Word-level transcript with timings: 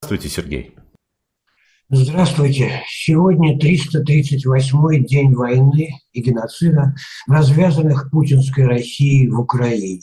Здравствуйте, 0.00 0.28
Сергей. 0.30 0.74
Здравствуйте. 1.90 2.82
Сегодня 2.88 3.58
338-й 3.58 5.04
день 5.04 5.34
войны 5.34 5.90
и 6.12 6.22
геноцида, 6.22 6.94
развязанных 7.28 8.10
путинской 8.10 8.64
Россией 8.64 9.28
в 9.28 9.38
Украине. 9.38 10.00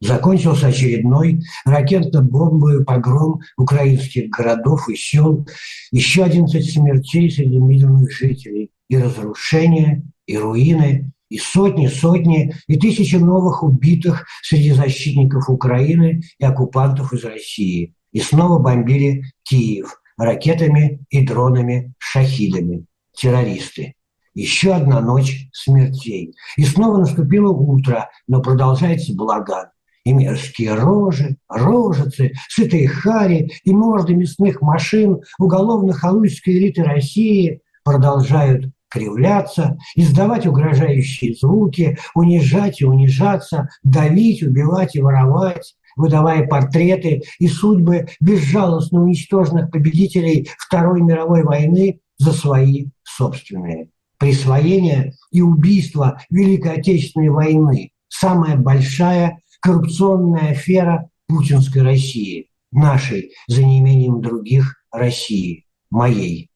Закончился 0.00 0.66
очередной 0.66 1.42
ракетно-бомбовый 1.64 2.84
погром 2.84 3.40
украинских 3.56 4.30
городов 4.30 4.88
и 4.88 4.96
сел, 4.96 5.46
еще 5.92 6.24
11 6.24 6.72
смертей 6.72 7.30
среди 7.30 7.58
мирных 7.58 8.10
жителей, 8.10 8.72
и 8.88 8.98
разрушения, 8.98 10.02
и 10.26 10.36
руины, 10.36 11.12
и 11.32 11.38
сотни, 11.38 11.86
сотни, 11.86 12.54
и 12.66 12.78
тысячи 12.78 13.16
новых 13.16 13.62
убитых 13.62 14.26
среди 14.42 14.72
защитников 14.72 15.48
Украины 15.48 16.20
и 16.38 16.44
оккупантов 16.44 17.14
из 17.14 17.24
России. 17.24 17.94
И 18.12 18.20
снова 18.20 18.58
бомбили 18.58 19.22
Киев 19.42 19.96
ракетами 20.18 21.06
и 21.08 21.26
дронами, 21.26 21.94
шахидами. 21.96 22.84
Террористы. 23.16 23.94
Еще 24.34 24.74
одна 24.74 25.00
ночь 25.00 25.48
смертей. 25.52 26.34
И 26.58 26.64
снова 26.64 26.98
наступило 26.98 27.48
утро, 27.48 28.10
но 28.28 28.42
продолжается 28.42 29.14
балаган. 29.14 29.68
И 30.04 30.12
мерзкие 30.12 30.74
рожи, 30.74 31.38
рожицы, 31.48 32.32
сытые 32.50 32.88
хари 32.88 33.52
и 33.64 33.72
морды 33.72 34.14
мясных 34.14 34.60
машин 34.60 35.22
уголовно-халуйской 35.38 36.58
элиты 36.58 36.82
России 36.82 37.62
продолжают 37.84 38.70
кривляться, 38.92 39.78
издавать 39.96 40.46
угрожающие 40.46 41.34
звуки, 41.34 41.96
унижать 42.14 42.82
и 42.82 42.84
унижаться, 42.84 43.68
давить, 43.82 44.42
убивать 44.42 44.94
и 44.94 45.00
воровать, 45.00 45.74
выдавая 45.96 46.46
портреты 46.46 47.22
и 47.38 47.48
судьбы 47.48 48.06
безжалостно 48.20 49.02
уничтоженных 49.02 49.70
победителей 49.70 50.48
Второй 50.58 51.00
мировой 51.00 51.42
войны 51.42 52.00
за 52.18 52.32
свои 52.32 52.86
собственные. 53.02 53.88
Присвоение 54.18 55.14
и 55.30 55.40
убийство 55.40 56.20
Великой 56.30 56.74
Отечественной 56.74 57.30
войны– 57.30 57.90
самая 58.08 58.56
большая 58.56 59.38
коррупционная 59.60 60.50
афера 60.50 61.08
путинской 61.26 61.82
России, 61.82 62.48
нашей, 62.70 63.32
за 63.48 63.64
неимением 63.64 64.20
других 64.20 64.76
России, 64.92 65.64
моей. 65.90 66.51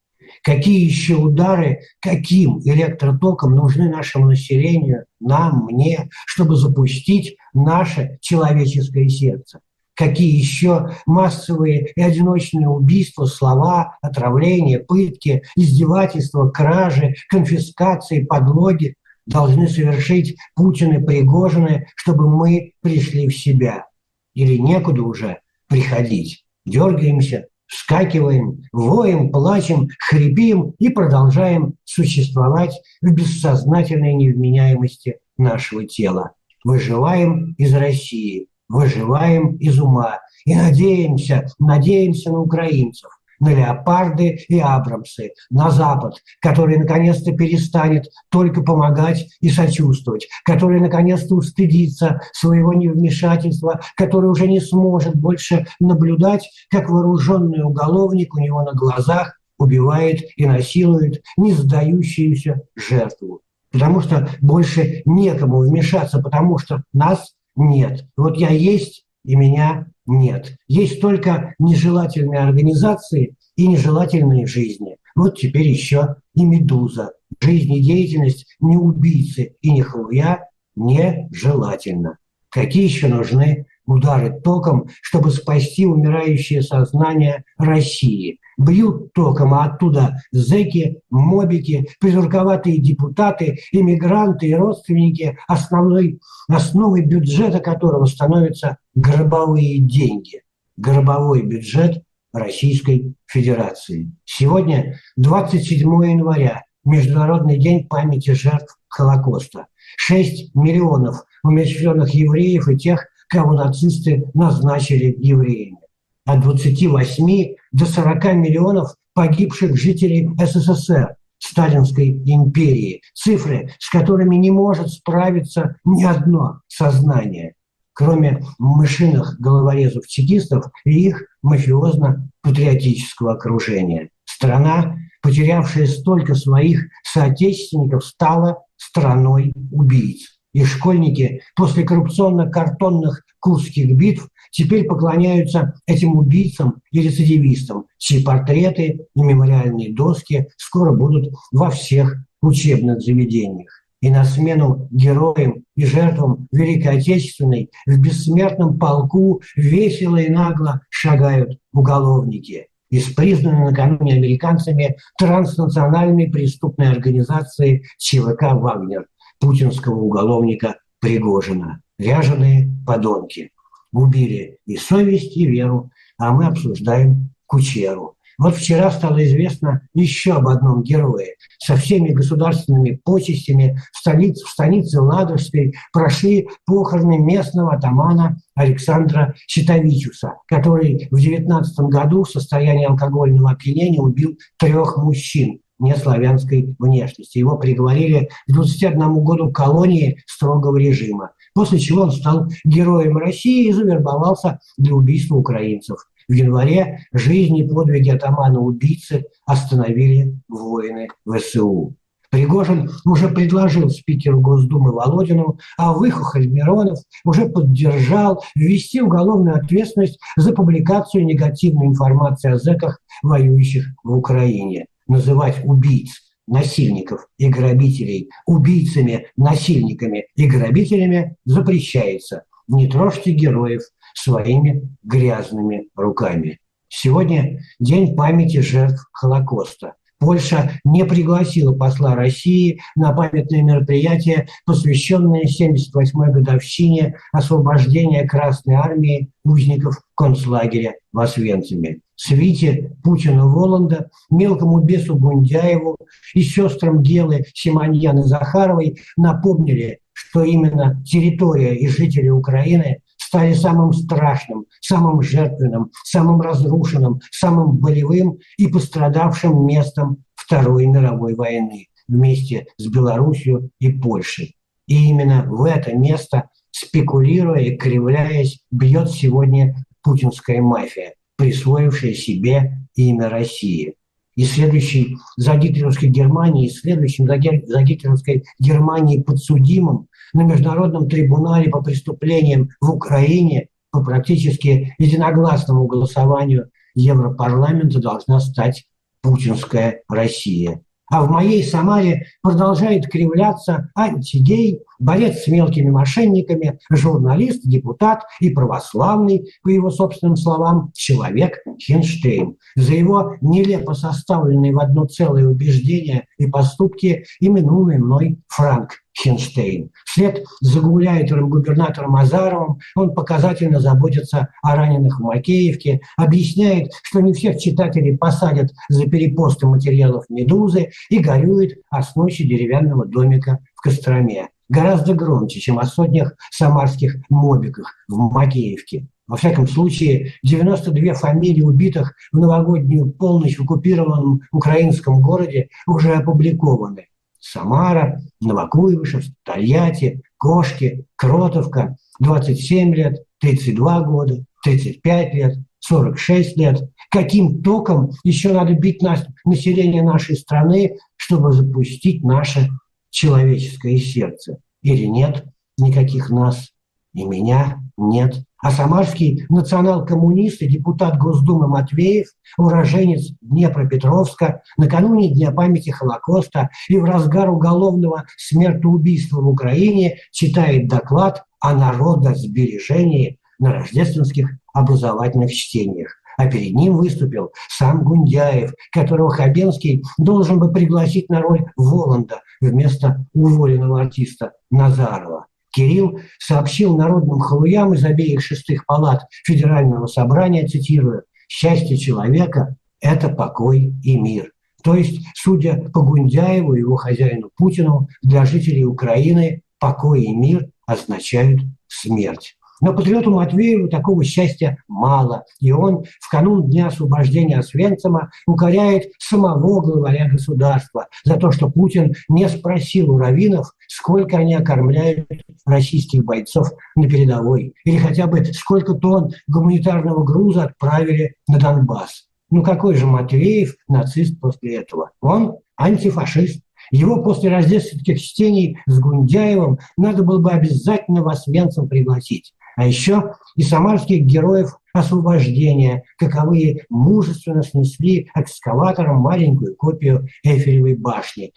Какие 0.47 0.84
еще 0.84 1.16
удары, 1.16 1.80
каким 2.00 2.61
электротоком 2.61 3.56
нужны 3.56 3.89
нашему 3.89 4.27
населению, 4.27 5.06
нам, 5.19 5.64
мне, 5.64 6.08
чтобы 6.25 6.55
запустить 6.55 7.36
наше 7.52 8.19
человеческое 8.20 9.08
сердце? 9.08 9.58
Какие 9.94 10.39
еще 10.39 10.91
массовые 11.05 11.91
и 11.97 12.00
одиночные 12.00 12.69
убийства, 12.69 13.24
слова, 13.24 13.98
отравления, 14.00 14.78
пытки, 14.78 15.42
издевательства, 15.56 16.48
кражи, 16.48 17.17
конфискации, 17.28 18.22
подлоги 18.22 18.94
должны 19.27 19.67
совершить 19.67 20.36
Путин 20.55 20.92
и 20.92 21.05
Пригожины, 21.05 21.89
чтобы 21.97 22.30
мы 22.30 22.74
пришли 22.83 23.27
в 23.27 23.36
себя? 23.36 23.86
Или 24.34 24.58
некуда 24.58 25.02
уже 25.02 25.41
приходить? 25.67 26.44
Дергаемся, 26.64 27.48
вскакиваем, 27.67 28.62
воем, 28.72 29.31
плачем, 29.31 29.89
хрипим 30.09 30.75
и 30.78 30.89
продолжаем 30.89 31.75
существовать 31.84 32.81
в 33.00 33.12
бессознательной 33.12 34.14
невменяемости 34.14 35.19
нашего 35.36 35.86
тела. 35.86 36.33
Выживаем 36.64 37.55
из 37.58 37.75
России, 37.75 38.48
выживаем 38.69 39.56
из 39.56 39.78
ума 39.78 40.20
и 40.45 40.55
надеемся, 40.55 41.47
надеемся 41.58 42.31
на 42.31 42.41
украинцев, 42.41 43.11
на 43.41 43.55
леопарды 43.55 44.39
и 44.48 44.59
абрамсы, 44.59 45.33
на 45.51 45.70
Запад, 45.70 46.14
который 46.41 46.77
наконец-то 46.79 47.33
перестанет 47.33 48.07
только 48.30 48.63
помогать 48.63 49.27
и 49.41 49.51
сочувствовать, 49.51 50.29
который 50.45 50.80
наконец-то 50.80 51.35
устыдится 51.35 52.20
своего 52.33 52.73
невмешательства, 52.73 53.80
который 53.97 54.30
уже 54.30 54.47
не 54.47 54.61
сможет 54.61 55.14
больше 55.17 55.67
наблюдать, 55.80 56.48
как 56.70 56.89
вооруженный 56.89 57.63
уголовник 57.63 58.35
у 58.35 58.39
него 58.39 58.63
на 58.63 58.73
глазах 58.73 59.39
убивает 59.58 60.20
и 60.36 60.47
насилует 60.47 61.23
не 61.36 61.53
сдающуюся 61.53 62.63
жертву. 62.74 63.41
Потому 63.73 64.01
что 64.01 64.29
больше 64.41 65.03
некому 65.05 65.61
вмешаться, 65.61 66.20
потому 66.20 66.58
что 66.58 66.83
нас 66.92 67.35
нет. 67.57 68.05
Вот 68.17 68.36
я 68.36 68.51
есть, 68.51 69.05
и 69.27 69.35
меня 69.35 69.87
нет. 70.07 70.57
Есть 70.69 71.01
только 71.01 71.55
нежелательные 71.59 72.41
организации 72.41 73.35
и 73.57 73.67
нежелательные 73.67 74.47
жизни. 74.47 74.97
Вот 75.14 75.39
теперь 75.39 75.67
еще 75.67 76.17
и 76.35 76.45
«Медуза». 76.45 77.13
Жизнедеятельность 77.41 78.57
не 78.61 78.77
убийцы 78.77 79.57
и 79.61 79.70
не 79.70 79.83
халуя 79.83 80.48
нежелательно. 80.77 82.19
Какие 82.51 82.85
еще 82.85 83.09
нужны 83.09 83.67
удары 83.85 84.41
током, 84.41 84.89
чтобы 85.03 85.31
спасти 85.31 85.85
умирающее 85.85 86.63
сознание 86.63 87.45
России? 87.59 88.39
Бьют 88.56 89.12
током, 89.12 89.52
а 89.55 89.64
оттуда 89.64 90.20
зэки, 90.33 91.00
мобики, 91.11 91.89
придурковатые 92.00 92.78
депутаты, 92.78 93.58
иммигранты 93.70 94.48
и 94.48 94.55
родственники, 94.55 95.39
основной, 95.46 96.20
основой 96.48 97.02
бюджета 97.02 97.61
которого 97.61 98.06
становятся 98.06 98.78
гробовые 98.94 99.78
деньги. 99.80 100.42
Гробовой 100.77 101.42
бюджет 101.42 102.02
Российской 102.33 103.14
Федерации. 103.27 104.12
Сегодня 104.24 104.98
27 105.17 105.80
января, 106.05 106.62
Международный 106.84 107.58
день 107.58 107.86
памяти 107.86 108.30
жертв 108.30 108.78
Холокоста. 108.88 109.67
6 109.96 110.55
миллионов 110.55 111.24
умерщвленных 111.42 112.14
евреев 112.14 112.68
и 112.68 112.77
тех, 112.77 113.06
кого 113.28 113.52
нацисты 113.52 114.24
назначили 114.34 115.14
евреями. 115.18 115.78
От 116.24 116.40
28 116.40 117.55
до 117.77 117.85
40 117.85 118.25
миллионов 118.35 118.95
погибших 119.14 119.77
жителей 119.77 120.31
СССР, 120.39 121.17
Сталинской 121.39 122.09
империи. 122.25 123.03
Цифры, 123.14 123.70
с 123.79 123.91
которыми 123.91 124.37
не 124.37 124.51
может 124.51 124.89
справиться 124.89 125.77
ни 125.85 126.03
одно 126.03 126.61
сознание 126.69 127.53
кроме 127.98 128.44
мышиных 128.59 129.41
головорезов-чекистов 129.41 130.67
и 130.85 131.06
их 131.09 131.25
мафиозно-патриотического 131.43 133.32
окружения. 133.32 134.11
Страна, 134.26 134.99
потерявшая 135.23 135.87
столько 135.87 136.35
своих 136.35 136.88
соотечественников, 137.03 138.05
стала 138.05 138.59
страной 138.76 139.55
убийц. 139.73 140.37
И 140.53 140.62
школьники 140.65 141.41
после 141.55 141.85
коррупционно-картонных 141.85 143.23
курских 143.41 143.97
битв 143.97 144.29
теперь 144.56 144.87
поклоняются 144.87 145.75
этим 145.87 146.17
убийцам 146.17 146.81
и 146.90 147.02
рецидивистам, 147.02 147.87
чьи 147.99 148.25
портреты 148.25 149.06
и 149.14 149.20
мемориальные 149.20 149.94
доски 149.94 150.49
скоро 150.56 150.93
будут 150.93 151.32
во 151.52 151.70
всех 151.70 152.17
учебных 152.40 153.02
заведениях 153.02 153.70
и 154.00 154.11
на 154.11 154.25
смену 154.25 154.88
героям 154.90 155.64
и 155.75 155.84
жертвам 155.84 156.49
Великой 156.52 156.99
Отечественной 156.99 157.70
в 157.87 157.99
бессмертном 157.99 158.78
полку 158.78 159.43
весело 159.56 160.17
и 160.17 160.31
нагло 160.31 160.81
шагают 160.90 161.58
уголовники 161.73 162.69
из 162.88 163.12
признанной 163.12 163.70
накануне 163.70 164.14
американцами 164.14 164.96
транснациональной 165.19 166.28
преступной 166.28 166.93
организации 166.93 167.84
ЧВК 167.99 168.52
«Вагнер» 168.52 169.06
путинского 169.38 170.00
уголовника 170.00 170.76
Пригожина. 171.00 171.82
Ряженые 171.99 172.70
подонки. 172.87 173.50
Убили 173.97 174.59
и 174.67 174.77
совесть, 174.77 175.35
и 175.39 175.47
веру, 175.47 175.91
а 176.19 176.31
мы 176.33 176.45
обсуждаем 176.45 177.31
Кучеру. 177.47 178.17
Вот 178.37 178.55
вчера 178.55 178.91
стало 178.91 179.25
известно 179.25 179.89
еще 179.95 180.35
об 180.35 180.49
одном 180.49 180.83
герое. 180.83 181.37
Со 181.59 181.77
всеми 181.77 182.11
государственными 182.11 183.01
почестями 183.03 183.81
в 183.95 183.97
столице, 183.97 184.45
в 184.45 184.51
станице 184.51 185.01
Ладожской 185.01 185.75
прошли 185.95 186.47
похороны 186.67 187.17
местного 187.17 187.73
атамана 187.73 188.37
Александра 188.55 189.35
Щитовичуса, 189.47 190.35
который 190.47 191.09
в 191.11 191.19
19 191.19 191.79
году 191.87 192.25
в 192.25 192.31
состоянии 192.31 192.85
алкогольного 192.85 193.53
опьянения 193.53 194.01
убил 194.01 194.39
трех 194.59 194.99
мужчин 194.99 195.61
неславянской 195.78 196.75
внешности. 196.78 197.38
Его 197.38 197.56
приговорили 197.56 198.28
к 198.46 198.52
21 198.52 199.14
году 199.25 199.50
колонии 199.50 200.23
строгого 200.26 200.76
режима, 200.76 201.32
после 201.55 201.78
чего 201.78 202.02
он 202.02 202.12
стал 202.12 202.49
героем 202.64 203.17
России 203.17 203.69
и 203.69 203.73
завербовался 203.73 204.61
для 204.76 204.94
убийства 204.94 205.37
украинцев. 205.37 205.99
В 206.28 206.32
январе 206.32 207.06
жизни 207.12 207.61
и 207.61 207.69
подвиги 207.69 208.11
атамана-убийцы 208.11 209.26
остановили 209.46 210.37
воины 210.49 211.08
ВСУ. 211.25 211.94
Пригожин 212.31 212.90
уже 213.05 213.28
предложил 213.28 213.88
спикеру 213.88 214.40
Госдумы 214.40 214.93
Володину, 214.93 215.58
а 215.78 215.93
Выхухоль 215.93 216.49
Миронов 216.49 216.99
уже 217.25 217.49
поддержал 217.49 218.43
ввести 218.55 219.00
уголовную 219.00 219.56
ответственность 219.56 220.19
за 220.37 220.52
публикацию 220.52 221.25
негативной 221.25 221.87
информации 221.87 222.50
о 222.50 222.58
зэках, 222.58 222.99
воюющих 223.23 223.87
в 224.02 224.12
Украине. 224.12 224.87
Называть 225.06 225.64
убийц, 225.64 226.23
насильников 226.47 227.29
и 227.38 227.49
грабителей 227.49 228.31
убийцами, 228.47 229.29
насильниками 229.37 230.26
и 230.35 230.47
грабителями 230.47 231.37
запрещается. 231.44 232.44
Не 232.69 232.88
трожьте 232.88 233.32
героев 233.32 233.82
своими 234.14 234.88
грязными 235.03 235.88
руками. 235.94 236.58
Сегодня 236.88 237.61
день 237.79 238.17
памяти 238.17 238.61
жертв 238.61 239.08
Холокоста– 239.12 239.94
Польша 240.19 240.73
не 240.85 241.05
пригласила 241.05 241.73
посла 241.73 242.15
России 242.15 242.81
на 242.95 243.13
памятное 243.13 243.63
мероприятие, 243.63 244.49
посвященное 244.65 245.45
78-й 245.45 246.33
годовщине 246.33 247.17
освобождения 247.33 248.27
Красной 248.27 248.75
Армии 248.75 249.31
узников 249.45 250.01
концлагеря 250.15 250.95
в 251.13 251.21
Освенциме. 251.21 252.01
Свите 252.15 252.97
Путину 253.05 253.51
Воланда, 253.51 254.09
мелкому 254.31 254.81
бесу 254.81 255.17
Гундяеву 255.17 255.99
и 256.35 256.43
сестрам 256.43 257.03
Гелы 257.03 257.45
Симоньян 257.53 258.19
и 258.19 258.23
Захаровой 258.23 258.97
напомнили, 259.19 260.01
что 260.15 260.43
именно 260.43 261.03
территория 261.05 261.75
и 261.77 261.87
жители 261.89 262.31
Украины 262.31 263.03
стали 263.26 263.55
самым 263.55 263.93
страшным, 263.93 264.67
самым 264.81 265.20
жертвенным, 265.20 265.90
самым 266.05 266.40
разрушенным, 266.40 267.20
самым 267.32 267.76
болевым 267.76 268.38
и 268.56 268.69
пострадавшим 268.69 269.67
местом 269.67 270.19
Второй 270.37 270.87
мировой 270.87 271.34
войны 271.34 271.88
вместе 272.06 272.67
с 272.78 272.87
Белоруссией 272.87 273.70
и 273.81 273.90
Польшей. 273.90 274.55
И 274.87 275.08
именно 275.08 275.44
в 275.49 275.64
это 275.64 275.93
место, 275.96 276.50
спекулируя 276.70 277.62
и 277.62 277.76
кривляясь, 277.76 278.61
бьет 278.70 279.11
сегодня 279.11 279.84
путинская 280.02 280.62
мафия, 280.62 281.14
присвоившая 281.37 282.14
себе 282.14 282.78
имя 282.94 283.28
России. 283.28 283.94
И 284.37 284.44
следующий 284.44 285.17
за 285.37 285.56
гитлеровской 285.56 286.11
Германией, 286.11 286.70
следующим 286.70 287.26
за, 287.26 287.40
за 287.67 287.82
гитлеровской 287.82 288.44
Германией 288.61 289.23
подсудимым 289.23 290.06
на 290.32 290.43
Международном 290.43 291.08
трибунале 291.08 291.70
по 291.70 291.82
преступлениям 291.82 292.70
в 292.81 292.90
Украине 292.90 293.69
по 293.90 294.02
практически 294.02 294.94
единогласному 294.99 295.87
голосованию 295.87 296.70
Европарламента 296.94 298.00
должна 298.00 298.40
стать 298.40 298.84
путинская 299.23 300.02
Россия. 300.08 300.82
А 301.08 301.23
в 301.25 301.31
моей 301.31 301.62
Самаре 301.62 302.26
продолжает 302.43 303.06
кривляться 303.06 303.90
антигей, 303.94 304.81
борец 304.99 305.45
с 305.45 305.49
мелкими 305.49 305.91
мошенниками, 305.91 306.79
журналист, 306.91 307.63
депутат 307.65 308.23
и 308.41 308.51
православный, 308.51 309.51
по 309.63 309.69
его 309.69 309.91
собственным 309.91 310.37
словам, 310.37 310.91
человек 310.95 311.59
Хинштейн. 311.81 312.57
За 312.75 312.95
его 312.95 313.37
нелепо 313.41 313.95
составленные 313.95 314.75
в 314.75 314.81
одно 314.81 315.07
целое 315.07 315.47
убеждения 315.47 316.27
и 316.39 316.47
поступки, 316.47 317.25
именуемый 317.41 317.99
мной 317.99 318.39
Франк 318.49 319.03
Хинштейн. 319.19 319.91
Вслед 320.05 320.45
за 320.61 320.81
гауляйтером 320.81 321.49
губернатором 321.49 322.17
Азаровым 322.17 322.79
он 322.95 323.15
показательно 323.15 323.81
заботится 323.81 324.49
о 324.63 324.77
раненых 324.77 325.19
в 325.19 325.23
Макеевке, 325.23 326.01
объясняет, 326.17 326.93
что 327.03 327.21
не 327.21 327.33
всех 327.33 327.59
читателей 327.59 328.17
посадят 328.17 328.73
за 328.89 329.07
перепосты 329.07 329.67
материалов 329.67 330.25
«Медузы» 330.29 330.91
и 331.09 331.19
горюет 331.19 331.79
о 331.91 332.03
сносі 332.03 332.45
деревянного 332.45 333.07
домика 333.07 333.59
в 333.75 333.83
Костроме. 333.83 334.49
Гораздо 334.69 335.15
громче, 335.15 335.61
чем 335.61 335.79
о 335.79 335.85
сотнях 335.85 336.35
самарских 336.51 337.17
мобиках 337.29 337.95
в 338.09 338.17
Макеевке. 338.33 339.09
Во 339.29 339.37
всяком 339.37 339.67
случае, 339.67 340.33
92 340.45 341.15
фамилии 341.15 341.63
убитых 341.63 342.15
в 342.33 342.39
новогоднюю 342.39 343.11
полночь 343.11 343.59
в 343.59 343.63
оккупированном 343.63 344.43
украинском 344.53 345.21
городе 345.21 345.69
уже 345.87 346.15
опубликованы. 346.15 347.07
Самара, 347.41 348.21
Новокуйбышев, 348.41 349.25
Тольятти, 349.45 350.23
Кошки, 350.37 351.07
Кротовка, 351.17 351.97
27 352.21 352.95
лет, 352.95 353.25
32 353.41 354.01
года, 354.03 354.45
35 354.65 355.35
лет, 355.35 355.59
46 355.81 356.57
лет. 356.57 356.91
Каким 357.11 357.62
током 357.62 358.11
еще 358.25 358.53
надо 358.53 358.75
бить 358.75 359.03
нас, 359.03 359.25
население 359.45 360.03
нашей 360.03 360.37
страны, 360.37 360.97
чтобы 361.17 361.53
запустить 361.53 362.25
наше 362.25 362.69
человеческое 363.17 363.97
сердце? 363.97 364.59
Или 364.83 365.07
нет 365.07 365.45
никаких 365.79 366.31
нас, 366.31 366.73
и 367.15 367.25
меня 367.25 367.83
нет 367.97 368.47
а 368.67 368.71
самарский 368.73 369.45
национал-коммунист 369.49 370.63
и 370.63 370.67
депутат 370.67 371.19
Госдумы 371.19 371.69
Матвеев, 371.69 372.27
уроженец 372.59 373.33
Днепропетровска, 373.41 374.63
накануне 374.77 375.33
Дня 375.33 375.53
памяти 375.53 375.91
Холокоста 375.91 376.71
и 376.89 376.99
в 376.99 377.05
разгар 377.05 377.49
уголовного 377.49 378.25
смертоубийства 378.37 379.41
в 379.41 379.49
Украине 379.49 380.19
читает 380.33 380.89
доклад 380.89 381.45
о 381.61 381.75
народосбережении 381.75 383.39
на 383.61 383.73
рождественских 383.73 384.51
образовательных 384.73 385.53
чтениях. 385.53 386.17
А 386.37 386.47
перед 386.47 386.75
ним 386.75 386.97
выступил 386.97 387.53
сам 387.69 388.05
Гундяев, 388.05 388.73
которого 388.93 389.31
Хабенский 389.31 390.03
должен 390.19 390.59
бы 390.59 390.73
пригласить 390.73 391.29
на 391.29 391.41
роль 391.41 391.65
Воланда 391.77 392.41
вместо 392.61 393.27
уволенного 393.33 394.03
артиста 394.03 394.53
Назарова. 394.71 395.47
Кирилл 395.73 396.21
сообщил 396.38 396.97
народным 396.97 397.41
халуям 397.41 397.93
из 397.94 398.05
обеих 398.05 398.43
шестых 398.43 398.87
палат 398.87 399.27
Федерального 399.44 400.06
собрания, 400.06 400.67
цитирую, 400.67 401.25
«Счастье 401.49 401.97
человека– 401.97 402.77
это 403.00 403.29
покой 403.29 403.94
и 404.03 404.19
мир». 404.19 404.53
То 404.83 404.94
есть, 404.94 405.21
судя 405.35 405.77
по 405.91 406.00
Гундяеву 406.00 406.75
и 406.75 406.81
его 406.81 406.97
хозяину 406.97 407.50
Путину, 407.56 408.09
для 408.23 408.44
жителей 408.44 408.85
Украины 408.85 409.62
покой 409.79 410.23
и 410.23 410.35
мир 410.35 410.69
означают 410.87 411.61
смерть. 411.88 412.56
Но 412.81 412.93
патриоту 412.94 413.31
Матвееву 413.31 413.88
такого 413.88 414.23
счастья 414.25 414.78
мало, 414.88 415.44
и 415.61 415.73
он 415.73 416.05
в 416.20 416.31
канун 416.31 416.69
Дня 416.69 416.88
освобождения 416.88 417.58
Освенцима 417.58 418.31
укоряет 418.46 419.05
самого 419.19 419.81
главаря 419.81 420.28
государства 420.28 421.06
за 421.25 421.37
то, 421.37 421.50
что 421.50 421.70
Путин 421.70 422.14
не 422.28 422.49
спросил 422.49 423.11
у 423.11 423.19
раввинов, 423.19 423.73
сколько 423.88 424.37
они 424.37 424.55
окормляют 424.55 425.26
российских 425.64 426.25
бойцов 426.25 426.69
на 426.94 427.08
передовой, 427.08 427.75
или 427.84 427.99
хотя 427.99 428.26
бы 428.26 428.44
сколько 428.44 428.95
тонн 428.95 429.33
гуманитарного 429.47 430.23
груза 430.23 430.64
отправили 430.64 431.35
на 431.49 431.59
Донбасс. 431.59 432.26
Ну 432.50 432.62
какой 432.62 432.95
же 432.95 433.06
Матвеев 433.06 433.75
нацист 433.88 434.38
после 434.40 434.76
этого? 434.76 435.11
Он 435.21 435.56
антифашист. 435.76 436.62
Его 436.92 437.23
после 437.23 437.50
рождественских 437.50 438.23
чтений 438.23 438.78
с 438.87 439.00
Гундяевым 439.00 439.78
надо 439.97 440.23
было 440.23 440.38
бы 440.38 440.52
обязательно 440.52 441.23
в 441.23 441.28
Освенцим 441.28 441.88
пригласить. 441.88 442.52
А 442.76 442.87
еще 442.87 443.35
и 443.56 443.62
самарских 443.62 444.23
героев 444.25 444.76
освобождения, 444.92 446.04
каковые 446.18 446.85
мужественно 446.90 447.62
снесли 447.62 448.30
экскаватором 448.35 449.16
маленькую 449.16 449.75
копию 449.76 450.28
Эйфелевой 450.45 450.95
башни, 450.95 451.52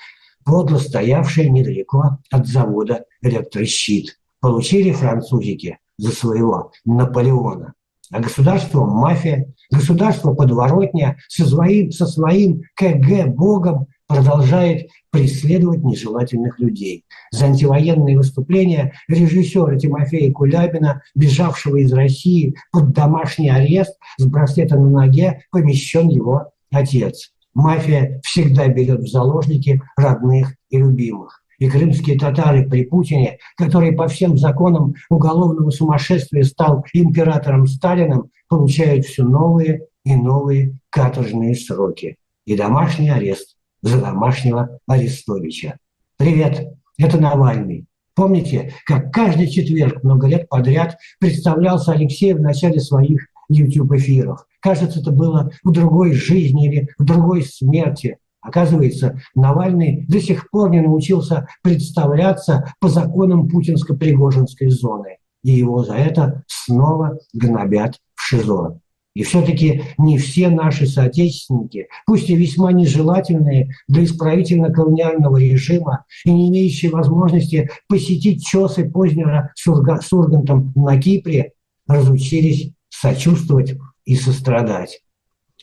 подло 0.46 0.78
стоявшей 0.78 1.50
недалеко 1.50 2.18
от 2.32 2.48
завода 2.48 3.04
электрощит. 3.22 4.18
Получили 4.40 4.92
французики 4.94 5.78
за 5.98 6.12
своего 6.12 6.72
Наполеона. 6.86 7.74
А 8.12 8.20
государство– 8.20 8.86
мафия, 8.86 9.54
государство– 9.70 10.34
подворотня 10.36 11.18
со 11.28 11.46
своим, 11.46 11.92
со 11.92 12.08
своим 12.08 12.64
КГ-богом 12.76 13.88
продолжает 14.10 14.90
преследовать 15.12 15.84
нежелательных 15.84 16.60
людей. 16.60 17.06
За 17.32 17.46
антивоенные 17.46 18.18
выступления 18.18 18.94
режиссера 19.08 19.78
Тимофея 19.78 20.34
Кулябина, 20.34 21.04
бежавшего 21.16 21.78
из 21.78 21.94
России 21.94 22.56
под 22.72 22.92
домашний 22.92 23.50
арест 23.50 23.98
с 24.18 24.26
браслетом 24.26 24.92
на 24.92 25.06
ноге, 25.06 25.44
помещен 25.52 26.10
его 26.10 26.52
отец. 26.72 27.32
Мафия 27.54 28.20
всегда 28.24 28.68
берет 28.68 29.02
в 29.02 29.08
заложники 29.08 29.82
родных 29.96 30.56
и 30.70 30.78
любимых. 30.78 31.44
И 31.60 31.70
крымские 31.70 32.18
татары 32.18 32.68
при 32.68 32.86
Путине, 32.86 33.38
который 33.58 33.92
по 33.92 34.08
всем 34.08 34.38
законам 34.38 34.96
уголовного 35.10 35.70
сумасшествия 35.70 36.44
стал 36.44 36.84
императором 36.94 37.68
Сталиным, 37.68 38.32
получают 38.48 39.06
все 39.06 39.24
новые 39.24 39.84
и 40.04 40.16
новые 40.16 40.80
каторжные 40.90 41.54
сроки. 41.54 42.18
И 42.46 42.56
домашний 42.56 43.10
арест 43.10 43.59
за 43.82 44.00
домашнего 44.00 44.80
Арестовича. 44.88 45.78
Привет, 46.18 46.74
это 46.98 47.18
Навальный. 47.20 47.86
Помните, 48.16 48.74
как 48.86 49.14
каждый 49.14 49.48
четверг 49.48 50.04
много 50.04 50.28
лет 50.28 50.50
подряд 50.50 50.98
представлялся 51.20 51.94
Алексей 51.94 52.34
в 52.34 52.42
начале 52.42 52.80
своих 52.80 53.28
YouTube-эфиров? 53.48 54.46
Кажется, 54.60 55.00
это 55.00 55.12
было 55.12 55.52
в 55.64 55.72
другой 55.72 56.14
жизни 56.14 56.68
или 56.68 56.90
в 56.98 57.06
другой 57.06 57.44
смерти. 57.44 58.18
Оказывается, 58.42 59.22
Навальный 59.36 60.06
до 60.08 60.20
сих 60.20 60.50
пор 60.50 60.70
не 60.70 60.82
научился 60.82 61.48
представляться 61.62 62.74
по 62.80 62.90
законам 62.90 63.48
путинско-пригожинской 63.48 64.70
зоны. 64.70 65.18
И 65.44 65.52
его 65.52 65.84
за 65.84 65.94
это 65.96 66.44
снова 66.48 67.18
гнобят 67.34 67.96
в 68.16 68.22
ШИЗО. 68.22 68.80
И 69.16 69.24
все-таки 69.24 69.84
не 69.98 70.18
все 70.18 70.50
наши 70.50 70.86
соотечественники, 70.86 71.88
пусть 72.06 72.30
и 72.30 72.36
весьма 72.36 72.72
нежелательные 72.72 73.72
для 73.88 74.04
исправительно-колониального 74.04 75.38
режима 75.38 76.06
и 76.26 76.32
не 76.32 76.50
имеющие 76.50 76.92
возможности 76.92 77.70
посетить 77.88 78.46
чесы 78.46 78.90
позднего 78.90 79.52
с 79.56 80.14
Ургантом 80.14 80.72
на 80.76 81.02
Кипре, 81.02 81.54
разучились 81.88 82.72
сочувствовать 82.90 83.76
и 84.06 84.16
сострадать. 84.16 85.02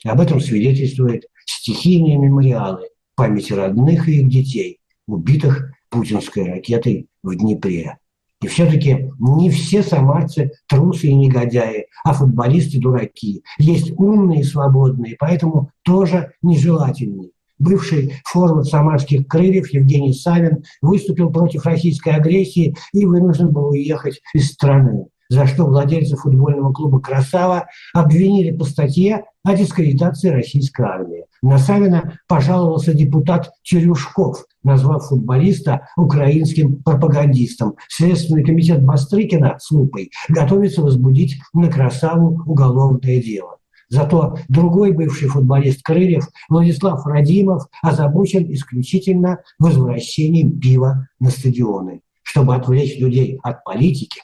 Об 0.03 0.19
этом 0.19 0.39
свидетельствуют 0.41 1.23
стихийные 1.45 2.17
мемориалы 2.17 2.89
памяти 3.15 3.53
родных 3.53 4.07
и 4.07 4.19
их 4.19 4.29
детей, 4.29 4.79
убитых 5.07 5.71
путинской 5.89 6.45
ракетой 6.45 7.07
в 7.23 7.35
Днепре. 7.35 7.97
И 8.41 8.47
все-таки 8.47 9.09
не 9.19 9.49
все 9.49 9.81
самарцы 9.81 10.51
трусы 10.67 11.07
и 11.07 11.15
негодяи, 11.15 11.87
а 12.03 12.13
футболисты 12.13 12.79
дураки. 12.79 13.43
Есть 13.57 13.91
умные 13.97 14.41
и 14.41 14.43
свободные, 14.43 15.15
поэтому 15.19 15.71
тоже 15.83 16.33
нежелательные. 16.43 17.31
Бывший 17.57 18.13
форвард 18.25 18.67
самарских 18.67 19.27
крыльев 19.27 19.73
Евгений 19.73 20.13
Савин 20.13 20.63
выступил 20.81 21.31
против 21.31 21.65
российской 21.65 22.13
агрессии 22.13 22.75
и 22.93 23.05
вынужден 23.07 23.49
был 23.49 23.69
уехать 23.69 24.21
из 24.35 24.51
страны 24.51 25.07
за 25.29 25.47
что 25.47 25.65
владельцы 25.65 26.15
футбольного 26.15 26.73
клуба 26.73 26.99
«Красава» 26.99 27.67
обвинили 27.93 28.51
по 28.51 28.65
статье 28.65 29.25
о 29.43 29.55
дискредитации 29.55 30.29
российской 30.29 30.85
армии. 30.85 31.25
На 31.41 31.57
Савина 31.57 32.19
пожаловался 32.27 32.93
депутат 32.93 33.51
Черюшков, 33.61 34.45
назвав 34.63 35.07
футболиста 35.07 35.87
украинским 35.95 36.81
пропагандистом. 36.83 37.75
Следственный 37.87 38.43
комитет 38.43 38.83
Бастрыкина 38.83 39.57
с 39.59 39.71
лупой 39.71 40.11
готовится 40.29 40.81
возбудить 40.81 41.37
на 41.53 41.69
«Красаву» 41.69 42.43
уголовное 42.45 43.21
дело. 43.21 43.57
Зато 43.89 44.37
другой 44.49 44.91
бывший 44.91 45.29
футболист 45.29 45.81
Крыльев, 45.81 46.27
Владислав 46.49 47.05
Радимов, 47.05 47.67
озабочен 47.81 48.51
исключительно 48.51 49.39
возвращением 49.59 50.59
пива 50.59 51.07
на 51.19 51.29
стадионы. 51.29 52.01
Чтобы 52.21 52.55
отвлечь 52.55 52.99
людей 52.99 53.39
от 53.43 53.63
политики, 53.63 54.21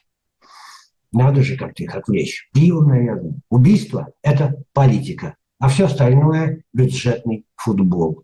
надо 1.14 1.44
же 1.44 1.56
как-то 1.56 1.84
их 1.84 1.96
отвлечь. 1.96 2.50
Пиво, 2.54 2.84
наверное. 2.84 3.36
Убийство– 3.50 4.10
это 4.24 4.56
политика. 4.74 5.36
А 5.60 5.70
все 5.70 5.86
остальное– 5.86 6.64
бюджетный 6.74 7.46
футбол. 7.56 8.24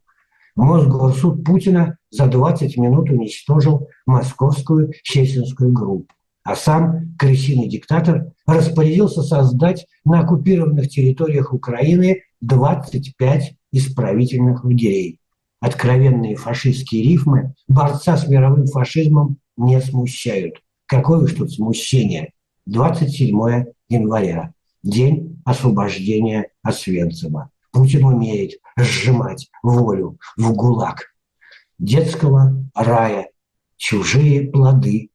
Мосгорсуд 0.55 1.45
Путина 1.45 1.97
за 2.09 2.25
20 2.25 2.75
минут 2.77 3.09
уничтожил 3.09 3.87
московскую 4.05 4.91
чеченскую 5.03 5.71
группу. 5.71 6.13
А 6.43 6.55
сам 6.55 7.15
крысиный 7.17 7.69
диктатор 7.69 8.33
распорядился 8.47 9.21
создать 9.21 9.85
на 10.03 10.21
оккупированных 10.21 10.89
территориях 10.89 11.53
Украины 11.53 12.23
25 12.41 13.53
исправительных 13.71 14.65
лагерей. 14.65 15.19
Откровенные 15.61 16.35
фашистские 16.35 17.03
рифмы 17.03 17.53
борца 17.67 18.17
с 18.17 18.27
мировым 18.27 18.65
фашизмом 18.65 19.37
не 19.57 19.79
смущают. 19.79 20.55
Какое 20.87 21.19
уж 21.19 21.33
тут 21.33 21.51
смущение– 21.51 22.31
27 22.69 23.65
января, 23.89 24.53
день 24.83 25.41
освобождения 25.43 26.51
Освенцима. 26.61 27.49
Путин 27.71 28.05
умеет 28.05 28.59
сжимать 28.77 29.49
волю 29.63 30.19
в 30.37 30.53
гулаг. 30.53 31.11
Детского 31.79 32.63
рая, 32.75 33.31
чужие 33.77 34.51
плоды 34.51 35.09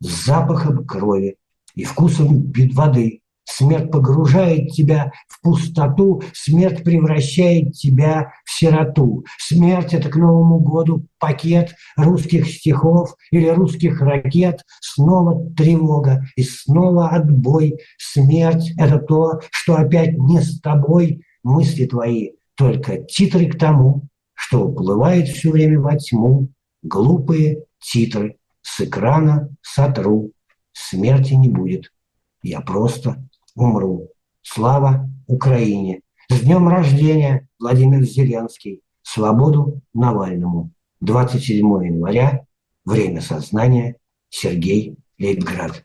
с 0.00 0.26
запахом 0.26 0.84
крови 0.84 1.36
и 1.74 1.84
вкусом 1.84 2.52
воды 2.74 3.22
Смерть 3.50 3.90
погружает 3.90 4.68
тебя 4.70 5.12
в 5.26 5.40
пустоту, 5.42 6.22
смерть 6.32 6.84
превращает 6.84 7.72
тебя 7.72 8.32
в 8.44 8.50
сироту. 8.50 9.24
Смерть– 9.38 9.92
это 9.94 10.08
к 10.08 10.16
Новому 10.16 10.60
году 10.60 11.06
пакет 11.18 11.74
русских 11.96 12.48
стихов 12.48 13.16
или 13.32 13.48
русских 13.48 14.00
ракет. 14.00 14.62
Снова 14.80 15.50
тревога 15.54 16.24
и 16.36 16.44
снова 16.44 17.08
отбой. 17.08 17.78
Смерть– 17.98 18.72
это 18.78 18.98
то, 18.98 19.40
что 19.50 19.76
опять 19.76 20.16
не 20.16 20.40
с 20.40 20.60
тобой. 20.60 21.22
Мысли 21.42 21.86
твои 21.86 22.30
только 22.54 22.98
титры 22.98 23.46
к 23.46 23.58
тому, 23.58 24.02
что 24.34 24.66
уплывает 24.66 25.28
все 25.28 25.50
время 25.50 25.80
во 25.80 25.96
тьму. 25.96 26.48
Глупые 26.82 27.64
титры 27.80 28.36
с 28.62 28.80
экрана 28.80 29.48
сотру. 29.60 30.30
Смерти 30.72 31.34
не 31.34 31.48
будет. 31.48 31.90
Я 32.42 32.60
просто 32.60 33.22
умру. 33.60 34.08
Слава 34.42 35.08
Украине! 35.26 36.00
С 36.28 36.40
днем 36.40 36.68
рождения, 36.68 37.48
Владимир 37.58 38.02
Зеленский! 38.02 38.82
Свободу 39.02 39.82
Навальному! 39.92 40.72
27 41.00 41.58
января, 41.84 42.46
время 42.84 43.20
сознания, 43.20 43.96
Сергей 44.28 44.96
Лейбград. 45.18 45.84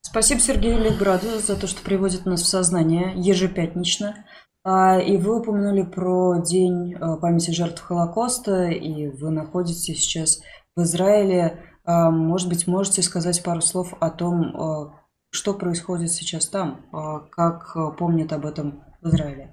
Спасибо 0.00 0.40
Сергею 0.40 0.78
Лейбграду 0.78 1.40
за 1.40 1.56
то, 1.56 1.66
что 1.66 1.82
приводит 1.82 2.24
нас 2.24 2.42
в 2.42 2.46
сознание 2.46 3.14
ежепятнично. 3.16 4.24
А, 4.62 4.98
и 4.98 5.16
вы 5.16 5.40
упомянули 5.40 5.82
про 5.82 6.40
День 6.40 6.94
а, 6.94 7.16
памяти 7.16 7.50
жертв 7.50 7.82
Холокоста, 7.82 8.68
и 8.68 9.08
вы 9.08 9.30
находитесь 9.30 10.00
сейчас 10.00 10.40
в 10.76 10.82
Израиле. 10.82 11.60
А, 11.84 12.10
может 12.10 12.48
быть, 12.48 12.66
можете 12.66 13.02
сказать 13.02 13.42
пару 13.42 13.60
слов 13.60 13.94
о 14.00 14.10
том, 14.10 14.56
а, 14.56 14.94
что 15.30 15.54
происходит 15.54 16.10
сейчас 16.10 16.48
там, 16.48 16.86
а, 16.92 17.20
как 17.20 17.96
помнят 17.98 18.32
об 18.32 18.46
этом 18.46 18.82
в 19.02 19.08
Израиле? 19.08 19.50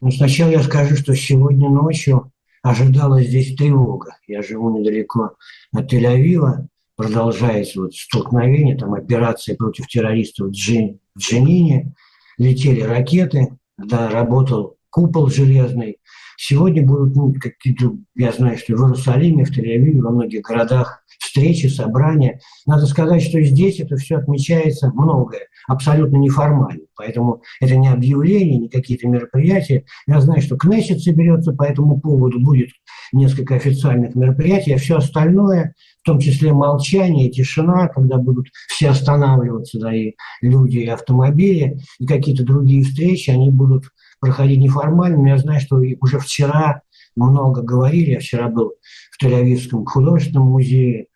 Ну, 0.00 0.10
сначала 0.10 0.50
я 0.50 0.62
скажу, 0.62 0.96
что 0.96 1.14
сегодня 1.14 1.70
ночью 1.70 2.32
ожидалась 2.62 3.28
здесь 3.28 3.54
тревога. 3.56 4.16
Я 4.26 4.42
живу 4.42 4.76
недалеко 4.76 5.36
от 5.72 5.92
Тель-Авива, 5.92 6.66
продолжается 6.96 7.80
вот 7.80 7.94
столкновение, 7.94 8.76
там 8.76 8.94
операция 8.94 9.56
против 9.56 9.86
террористов 9.86 10.48
в, 10.48 10.50
Джин, 10.50 10.98
Джинине, 11.16 11.94
летели 12.36 12.80
ракеты, 12.80 13.56
да, 13.78 14.08
работал 14.08 14.76
купол 14.90 15.28
железный, 15.28 15.98
Сегодня 16.36 16.84
будут 16.84 17.14
ну, 17.14 17.32
какие-то, 17.32 17.96
я 18.14 18.32
знаю, 18.32 18.58
что 18.58 18.76
в 18.76 18.80
Иерусалиме, 18.80 19.44
в 19.44 19.50
Тель-Авиве, 19.50 20.00
во 20.00 20.10
многих 20.10 20.42
городах 20.42 21.02
встречи, 21.18 21.66
собрания. 21.66 22.40
Надо 22.66 22.86
сказать, 22.86 23.22
что 23.22 23.40
здесь 23.42 23.80
это 23.80 23.96
все 23.96 24.16
отмечается 24.16 24.90
многое, 24.94 25.48
абсолютно 25.68 26.16
неформально. 26.16 26.82
Поэтому 26.96 27.42
это 27.60 27.76
не 27.76 27.88
объявления, 27.88 28.58
не 28.58 28.68
какие-то 28.68 29.08
мероприятия. 29.08 29.84
Я 30.06 30.20
знаю, 30.20 30.42
что 30.42 30.56
Кнессет 30.56 31.00
соберется 31.00 31.52
по 31.52 31.64
этому 31.64 32.00
поводу, 32.00 32.40
будет 32.40 32.70
несколько 33.12 33.54
официальных 33.54 34.14
мероприятий, 34.14 34.72
а 34.72 34.78
все 34.78 34.96
остальное, 34.96 35.74
в 36.02 36.06
том 36.06 36.18
числе 36.18 36.52
молчание, 36.52 37.30
тишина, 37.30 37.88
когда 37.88 38.18
будут 38.18 38.48
все 38.68 38.90
останавливаться, 38.90 39.78
да, 39.78 39.94
и 39.94 40.14
люди, 40.40 40.78
и 40.78 40.88
автомобили, 40.88 41.78
и 41.98 42.06
какие-то 42.06 42.44
другие 42.44 42.84
встречи, 42.84 43.30
они 43.30 43.50
будут 43.50 43.84
проходить 44.22 44.60
неформально. 44.60 45.18
Но 45.18 45.28
я 45.28 45.38
знаю, 45.38 45.60
что 45.60 45.82
уже 46.00 46.18
вчера 46.20 46.82
много 47.16 47.60
говорили, 47.60 48.12
я 48.12 48.20
вчера 48.20 48.48
был 48.48 48.74
в 49.10 49.22
Тель-Авивском 49.22 49.84
художественном 49.84 50.46
музее, 50.46 51.08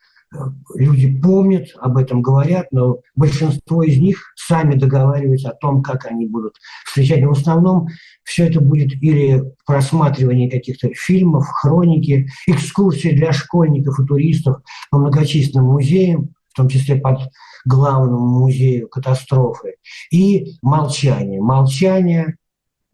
люди 0.75 1.21
помнят, 1.21 1.69
об 1.79 1.97
этом 1.97 2.21
говорят, 2.21 2.67
но 2.73 2.99
большинство 3.15 3.85
из 3.85 3.99
них 3.99 4.35
сами 4.35 4.75
договариваются 4.75 5.51
о 5.51 5.55
том, 5.55 5.83
как 5.83 6.05
они 6.07 6.27
будут 6.27 6.57
встречать. 6.85 7.23
Но 7.23 7.29
в 7.29 7.39
основном 7.39 7.87
все 8.25 8.49
это 8.49 8.61
будет 8.61 9.01
или 9.01 9.43
просматривание 9.65 10.51
каких-то 10.51 10.91
фильмов, 10.95 11.47
хроники, 11.47 12.29
экскурсии 12.49 13.11
для 13.11 13.33
школьников 13.33 14.01
и 14.01 14.07
туристов 14.07 14.57
по 14.91 14.99
многочисленным 14.99 15.67
музеям, 15.67 16.35
в 16.53 16.57
том 16.57 16.69
числе 16.69 16.97
под 16.97 17.21
главному 17.65 18.41
музею 18.41 18.89
катастрофы, 18.89 19.77
и 20.11 20.57
молчание. 20.61 21.41
Молчание 21.41 22.37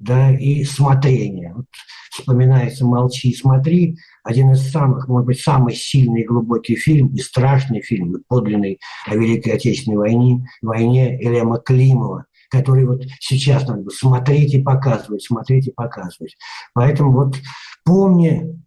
да, 0.03 0.33
и 0.33 0.65
смотрение. 0.65 1.55
Вот 1.55 1.67
вспоминается 2.11 2.85
«Молчи 2.85 3.31
и 3.31 3.37
смотри», 3.37 3.97
один 4.25 4.53
из 4.53 4.71
самых, 4.71 5.09
может 5.09 5.27
быть, 5.27 5.41
самый 5.41 5.75
сильный 5.75 6.23
и 6.23 6.27
глубокий 6.27 6.77
фильм 6.77 7.09
и 7.15 7.19
страшный 7.19 7.81
фильм, 7.81 8.17
и 8.17 8.23
подлинный 8.29 8.79
о 9.07 9.17
Великой 9.17 9.55
Отечественной 9.55 9.97
войне, 9.97 10.47
войне 10.61 11.21
Элема 11.23 11.59
Климова, 11.59 12.27
который 12.51 12.85
вот 12.85 13.03
сейчас 13.21 13.67
надо 13.67 13.89
смотреть 13.91 14.55
и 14.55 14.63
показывать, 14.63 15.23
смотреть 15.23 15.69
и 15.69 15.73
показывать. 15.73 16.37
Поэтому 16.75 17.13
вот 17.13 17.37
помни 17.85 18.61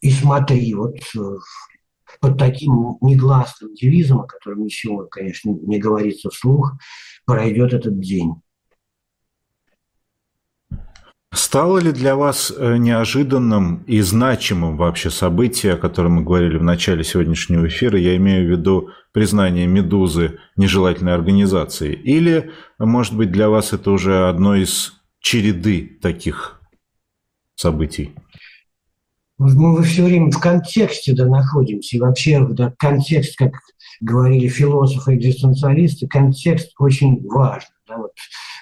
и 0.00 0.10
смотри, 0.10 0.74
вот 0.74 0.96
э, 1.16 1.36
под 2.20 2.38
таким 2.38 2.96
негласным 3.00 3.74
девизом, 3.74 4.20
о 4.20 4.26
котором 4.26 4.64
ничего, 4.64 5.06
конечно, 5.06 5.50
не 5.50 5.78
говорится 5.78 6.30
вслух, 6.30 6.74
пройдет 7.24 7.72
этот 7.72 8.00
день. 8.00 8.34
Стало 11.32 11.78
ли 11.78 11.92
для 11.92 12.14
вас 12.14 12.52
э, 12.54 12.76
неожиданным 12.76 13.84
и 13.86 14.02
значимым 14.02 14.76
вообще 14.76 15.08
событие, 15.08 15.72
о 15.72 15.78
котором 15.78 16.16
мы 16.16 16.24
говорили 16.24 16.58
в 16.58 16.62
начале 16.62 17.04
сегодняшнего 17.04 17.68
эфира, 17.68 17.98
я 17.98 18.16
имею 18.16 18.46
в 18.46 18.50
виду 18.50 18.90
признание 19.12 19.66
«Медузы» 19.66 20.38
нежелательной 20.56 21.14
организацией? 21.14 21.94
Или, 21.94 22.52
может 22.78 23.16
быть, 23.16 23.32
для 23.32 23.48
вас 23.48 23.72
это 23.72 23.92
уже 23.92 24.28
одно 24.28 24.56
из 24.56 25.00
череды 25.20 25.98
таких 26.02 26.60
событий? 27.54 28.12
Мы 29.38 29.82
все 29.84 30.04
время 30.04 30.30
в 30.30 30.38
контексте 30.38 31.14
да, 31.14 31.24
находимся. 31.24 31.96
И 31.96 32.00
вообще 32.00 32.46
да, 32.50 32.74
контекст, 32.78 33.38
как 33.38 33.52
говорили 34.02 34.48
философы 34.48 35.14
и 35.14 35.16
экзистенциалисты, 35.16 36.06
контекст 36.06 36.72
очень 36.78 37.26
важен. 37.26 37.70
Да, 37.88 37.96
вот 37.96 38.12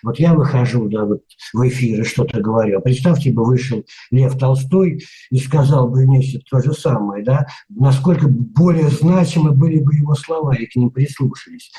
вот 0.02 0.18
я 0.18 0.34
выхожу 0.34 0.88
да, 0.88 1.04
вот 1.04 1.22
в 1.52 1.68
эфир 1.68 2.00
и 2.00 2.04
что-то 2.04 2.40
говорю. 2.40 2.78
А 2.78 2.80
представьте 2.80 3.32
бы, 3.32 3.44
вышел 3.44 3.84
Лев 4.10 4.36
Толстой 4.38 5.02
и 5.30 5.38
сказал 5.38 5.88
бы 5.88 6.04
вместе 6.04 6.40
то 6.50 6.60
же 6.60 6.72
самое, 6.72 7.24
да, 7.24 7.46
насколько 7.68 8.28
более 8.28 8.88
значимы 8.88 9.52
были 9.52 9.80
бы 9.80 9.94
его 9.94 10.14
слова, 10.14 10.54
и 10.54 10.66
к 10.66 10.76
ним 10.76 10.90
прислушались. 10.90 11.70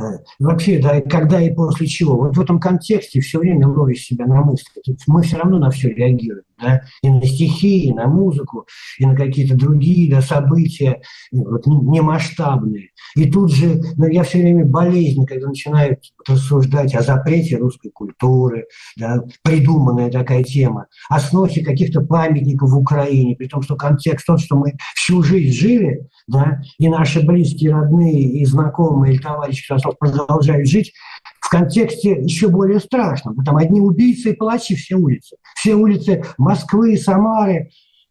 Э, 0.00 0.18
вообще, 0.38 0.80
да, 0.80 1.00
когда 1.00 1.40
и 1.40 1.52
после 1.52 1.86
чего. 1.86 2.16
Вот 2.16 2.36
в 2.36 2.40
этом 2.40 2.60
контексте 2.60 3.20
все 3.20 3.38
время 3.38 3.68
ловишь 3.68 4.04
себя 4.04 4.26
на 4.26 4.42
мысли. 4.42 4.70
Мы 5.06 5.22
все 5.22 5.36
равно 5.36 5.58
на 5.58 5.70
все 5.70 5.90
реагируем. 5.90 6.44
Да? 6.60 6.82
И 7.02 7.08
на 7.08 7.24
стихи, 7.24 7.84
и 7.84 7.94
на 7.94 8.06
музыку, 8.06 8.66
и 8.98 9.06
на 9.06 9.14
какие-то 9.14 9.54
другие 9.56 10.10
да, 10.10 10.20
события 10.20 11.00
вот, 11.32 11.66
немасштабные. 11.66 12.90
И 13.16 13.30
тут 13.30 13.52
же, 13.52 13.82
ну, 13.96 14.06
я 14.06 14.22
все 14.22 14.38
время 14.38 14.64
болезнь, 14.64 15.24
когда 15.26 15.48
начинают 15.48 16.00
рассуждать 16.26 16.94
о 16.94 17.02
запрете 17.02 17.56
русской 17.56 17.90
культуры, 17.90 18.66
да, 18.96 19.22
придуманная 19.42 20.10
такая 20.10 20.42
тема, 20.44 20.86
о 21.08 21.18
сносе 21.20 21.64
каких-то 21.64 22.02
памятников 22.02 22.70
в 22.70 22.76
Украине, 22.76 23.36
при 23.36 23.46
том, 23.46 23.62
что 23.62 23.76
контекст 23.76 24.26
тот, 24.26 24.40
что 24.40 24.56
мы 24.56 24.74
всю 24.94 25.22
жизнь 25.22 25.52
жили, 25.52 26.08
да, 26.26 26.60
и 26.78 26.88
наши 26.88 27.24
близкие, 27.24 27.72
родные, 27.72 28.22
и 28.22 28.44
знакомые, 28.44 29.14
и 29.14 29.18
товарищи 29.18 29.74
продолжают 29.98 30.68
жить, 30.68 30.92
контексте 31.50 32.12
еще 32.22 32.48
более 32.48 32.80
страшном. 32.80 33.44
Там 33.44 33.56
одни 33.56 33.80
убийцы 33.80 34.30
и 34.30 34.36
палачи 34.36 34.76
все 34.76 34.94
улицы. 34.94 35.36
Все 35.56 35.74
улицы 35.74 36.24
Москвы, 36.38 36.96
Самары. 36.96 37.70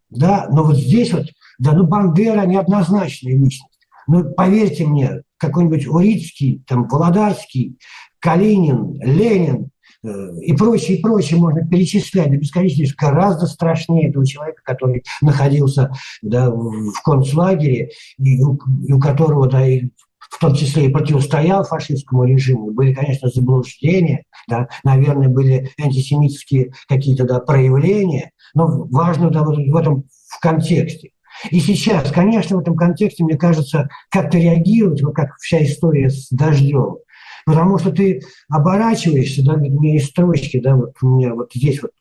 Да, 0.10 0.48
но 0.52 0.64
вот 0.64 0.78
здесь 0.78 1.14
вот, 1.14 1.28
да, 1.58 1.72
ну 1.72 1.88
Бандера 1.88 2.46
неоднозначная 2.46 3.34
личность. 3.34 3.80
Ну, 4.08 4.34
поверьте 4.34 4.86
мне, 4.86 5.22
какой-нибудь 5.38 5.88
Урицкий, 5.88 6.64
там, 6.68 6.88
Володарский, 6.88 7.78
Калинин, 8.20 9.00
Ленин 9.02 9.70
э, 10.04 10.10
и 10.42 10.54
прочее, 10.54 10.98
и 10.98 11.02
прочее 11.02 11.40
можно 11.40 11.66
перечислять 11.66 12.32
до 12.32 12.38
бесконечности, 12.38 12.96
гораздо 12.98 13.46
страшнее 13.46 14.10
этого 14.10 14.26
человека, 14.26 14.62
который 14.66 15.04
находился 15.22 15.92
да, 16.22 16.50
в 16.50 17.02
концлагере, 17.04 17.92
и 18.18 18.44
у, 18.44 18.58
и 18.86 18.92
у 18.92 19.00
которого 19.00 19.48
да, 19.48 19.66
и 19.66 19.90
в 20.20 20.40
том 20.40 20.54
числе 20.56 20.86
и 20.86 20.90
противостоял 20.90 21.64
фашистскому 21.64 22.26
режиму. 22.26 22.72
Были, 22.72 22.94
конечно, 22.94 23.30
заблуждения, 23.30 24.24
да, 24.48 24.68
наверное, 24.84 25.30
были 25.30 25.72
антисемитские 25.82 26.72
какие-то 26.88 27.26
да, 27.26 27.40
проявления, 27.40 28.32
но 28.54 28.86
важно 28.86 29.30
да, 29.30 29.44
вот 29.44 29.58
в 29.58 29.76
этом 29.76 30.06
в 30.28 30.40
контексте. 30.40 31.12
И 31.52 31.60
сейчас, 31.60 32.12
конечно, 32.12 32.58
в 32.58 32.60
этом 32.60 32.76
контексте, 32.76 33.24
мне 33.24 33.38
кажется, 33.38 33.90
как-то 34.10 34.38
реагировать, 34.38 35.02
вот 35.02 35.16
как 35.16 35.38
вся 35.38 35.64
история 35.64 36.10
с 36.10 36.28
дождем. 36.30 36.98
Потому 37.46 37.80
что 37.80 37.92
ты 37.92 38.22
оборачиваешься, 38.50 39.44
да, 39.44 39.56
меня 39.56 39.94
есть 39.94 40.12
строчки, 40.12 40.60
да, 40.60 40.76
вот 40.76 40.92
у 41.02 41.08
меня 41.08 41.34
вот 41.34 41.52
здесь 41.54 41.82
вот 41.82 41.92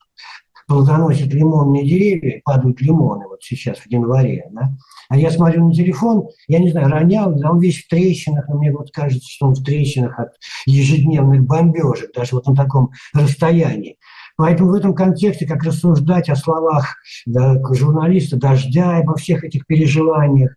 плодоносят 0.68 1.32
лимонные 1.32 1.84
деревья, 1.84 2.40
падают 2.44 2.80
лимоны 2.80 3.26
вот 3.26 3.42
сейчас 3.42 3.78
в 3.78 3.86
январе, 3.86 4.46
да? 4.52 4.76
А 5.08 5.16
я 5.16 5.30
смотрю 5.30 5.66
на 5.66 5.74
телефон, 5.74 6.28
я 6.46 6.58
не 6.58 6.70
знаю, 6.70 6.88
ронял, 6.88 7.32
он 7.32 7.58
весь 7.58 7.82
в 7.82 7.88
трещинах, 7.88 8.46
но 8.48 8.58
мне 8.58 8.70
вот 8.70 8.90
кажется, 8.92 9.26
что 9.28 9.46
он 9.46 9.54
в 9.54 9.64
трещинах 9.64 10.18
от 10.18 10.28
ежедневных 10.66 11.42
бомбежек, 11.44 12.12
даже 12.14 12.36
вот 12.36 12.46
на 12.46 12.54
таком 12.54 12.90
расстоянии. 13.14 13.96
Поэтому 14.36 14.70
в 14.70 14.74
этом 14.74 14.94
контексте, 14.94 15.46
как 15.46 15.64
рассуждать 15.64 16.28
о 16.28 16.36
словах 16.36 16.96
да, 17.26 17.60
журналиста 17.72 18.36
«Дождя», 18.36 18.98
обо 18.98 19.16
всех 19.16 19.42
этих 19.42 19.66
переживаниях. 19.66 20.54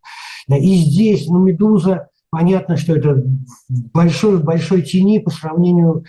Да, 0.47 0.57
и 0.57 0.75
здесь, 0.75 1.27
ну, 1.27 1.39
«Медуза», 1.39 2.09
понятно, 2.31 2.77
что 2.77 2.95
это 2.95 3.23
большой-большой 3.93 4.81
тени 4.83 5.19
по 5.19 5.29
сравнению 5.29 6.05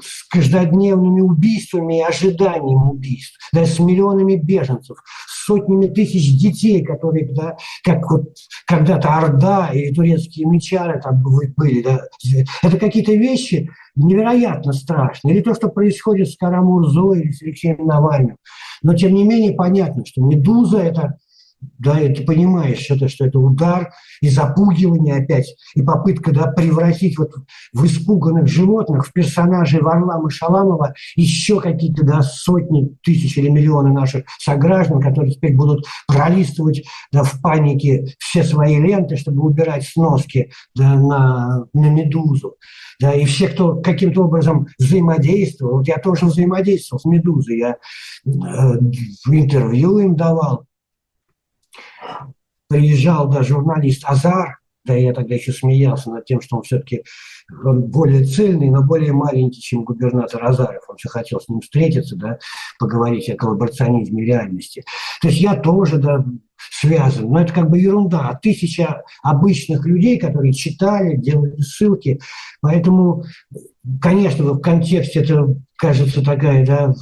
с 0.00 0.26
каждодневными 0.28 1.20
убийствами 1.20 1.98
и 1.98 2.02
ожиданием 2.02 2.90
убийств, 2.90 3.36
да, 3.52 3.66
с 3.66 3.78
миллионами 3.78 4.36
беженцев, 4.36 4.98
с 5.26 5.46
сотнями 5.46 5.88
тысяч 5.88 6.38
детей, 6.38 6.84
которые, 6.84 7.28
да, 7.34 7.56
как 7.82 8.08
вот 8.10 8.34
когда-то 8.66 9.08
Орда 9.16 9.70
или 9.72 9.92
турецкие 9.92 10.46
мечары 10.46 11.00
там 11.02 11.22
были, 11.22 11.82
да, 11.82 12.02
это 12.62 12.78
какие-то 12.78 13.12
вещи 13.12 13.68
невероятно 13.96 14.72
страшные. 14.72 15.34
Или 15.34 15.42
то, 15.42 15.54
что 15.54 15.68
происходит 15.68 16.28
с 16.28 16.36
Карамурзой 16.36 17.22
или 17.22 17.32
с 17.32 17.42
Алексеем 17.42 17.84
Навальным. 17.84 18.36
Но, 18.82 18.94
тем 18.94 19.12
не 19.12 19.24
менее, 19.24 19.54
понятно, 19.54 20.04
что 20.06 20.22
«Медуза»– 20.22 20.78
это 20.82 21.18
да, 21.60 22.00
и 22.00 22.12
ты 22.12 22.24
понимаешь, 22.24 22.78
что 22.78 22.94
это, 22.94 23.08
что 23.08 23.26
это 23.26 23.38
удар 23.38 23.92
и 24.20 24.28
запугивание 24.28 25.16
опять, 25.16 25.56
и 25.74 25.82
попытка 25.82 26.32
да, 26.32 26.46
превратить 26.48 27.18
вот 27.18 27.32
в 27.72 27.84
испуганных 27.84 28.46
животных, 28.46 29.06
в 29.06 29.12
персонажей 29.12 29.80
Варлама 29.80 30.30
Шаламова 30.30 30.94
еще 31.16 31.60
какие-то 31.60 32.04
да, 32.04 32.22
сотни 32.22 32.96
тысяч 33.02 33.36
или 33.38 33.48
миллионы 33.48 33.92
наших 33.92 34.24
сограждан, 34.38 35.00
которые 35.00 35.34
теперь 35.34 35.56
будут 35.56 35.86
пролистывать 36.06 36.84
да, 37.12 37.22
в 37.22 37.40
панике 37.40 38.14
все 38.18 38.44
свои 38.44 38.80
ленты, 38.80 39.16
чтобы 39.16 39.44
убирать 39.44 39.84
сноски 39.84 40.50
да, 40.74 40.94
на, 40.94 41.64
на 41.72 41.86
«Медузу». 41.90 42.54
Да, 43.00 43.14
и 43.14 43.24
все, 43.26 43.48
кто 43.48 43.76
каким-то 43.76 44.24
образом 44.24 44.66
взаимодействовал, 44.76 45.78
вот 45.78 45.88
я 45.88 45.98
тоже 45.98 46.26
взаимодействовал 46.26 47.00
с 47.00 47.04
«Медузой», 47.04 47.58
я 47.58 47.76
э, 48.26 48.30
интервью 49.30 49.98
им 49.98 50.16
давал, 50.16 50.67
приезжал 52.68 53.28
да, 53.28 53.42
журналист 53.42 54.04
Азар, 54.06 54.58
да, 54.84 54.94
я 54.94 55.12
тогда 55.12 55.34
еще 55.34 55.52
смеялся 55.52 56.10
над 56.10 56.24
тем, 56.24 56.40
что 56.40 56.56
он 56.56 56.62
все-таки 56.62 57.04
более 57.50 58.24
цельный, 58.24 58.70
но 58.70 58.82
более 58.82 59.12
маленький, 59.12 59.60
чем 59.60 59.84
губернатор 59.84 60.42
Азаров. 60.44 60.82
Он 60.88 60.96
все 60.96 61.08
хотел 61.10 61.40
с 61.40 61.48
ним 61.48 61.60
встретиться, 61.60 62.16
да, 62.16 62.38
поговорить 62.78 63.28
о 63.28 63.36
коллаборационизме 63.36 64.24
реальности. 64.24 64.84
То 65.20 65.28
есть 65.28 65.40
я 65.40 65.56
тоже, 65.56 65.98
да, 65.98 66.24
связан. 66.80 67.30
Но 67.30 67.40
это 67.40 67.52
как 67.52 67.70
бы 67.70 67.78
ерунда. 67.78 68.38
Тысяча 68.42 69.02
обычных 69.22 69.84
людей, 69.84 70.18
которые 70.18 70.52
читали, 70.52 71.16
делали 71.16 71.60
ссылки. 71.60 72.20
Поэтому, 72.60 73.24
конечно, 74.00 74.44
в 74.44 74.60
контексте 74.60 75.20
это 75.20 75.54
кажется 75.76 76.24
такая, 76.24 76.64
да, 76.64 76.94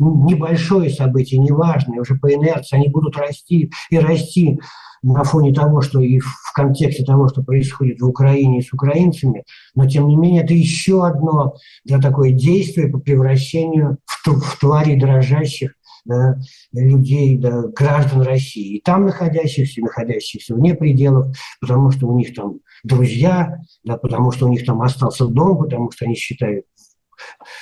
небольшое 0.00 0.90
событие, 0.90 1.38
неважное, 1.38 2.00
уже 2.00 2.14
по 2.16 2.32
инерции, 2.32 2.76
они 2.76 2.88
будут 2.88 3.16
расти 3.16 3.70
и 3.90 3.98
расти 3.98 4.58
на 5.02 5.24
фоне 5.24 5.52
того, 5.52 5.80
что 5.80 6.00
и 6.00 6.18
в 6.18 6.52
контексте 6.54 7.04
того, 7.04 7.28
что 7.28 7.42
происходит 7.42 8.00
в 8.00 8.06
Украине 8.06 8.62
с 8.62 8.72
украинцами, 8.72 9.44
но 9.74 9.88
тем 9.88 10.08
не 10.08 10.16
менее 10.16 10.42
это 10.42 10.54
еще 10.54 11.06
одно 11.06 11.54
да, 11.84 11.98
такое 11.98 12.32
действие 12.32 12.88
по 12.88 12.98
превращению 12.98 13.98
в, 14.06 14.28
в 14.28 14.58
твари 14.58 14.98
дрожащих 14.98 15.72
да, 16.04 16.38
людей, 16.72 17.38
да, 17.38 17.62
граждан 17.68 18.22
России. 18.22 18.76
И 18.76 18.80
там 18.82 19.06
находящихся, 19.06 19.80
находящихся 19.80 20.54
вне 20.54 20.74
пределов, 20.74 21.34
потому 21.60 21.90
что 21.90 22.06
у 22.06 22.18
них 22.18 22.34
там 22.34 22.60
друзья, 22.84 23.58
да, 23.84 23.96
потому 23.96 24.32
что 24.32 24.46
у 24.46 24.50
них 24.50 24.64
там 24.64 24.82
остался 24.82 25.26
дом, 25.26 25.58
потому 25.58 25.90
что 25.92 26.06
они 26.06 26.14
считают, 26.14 26.64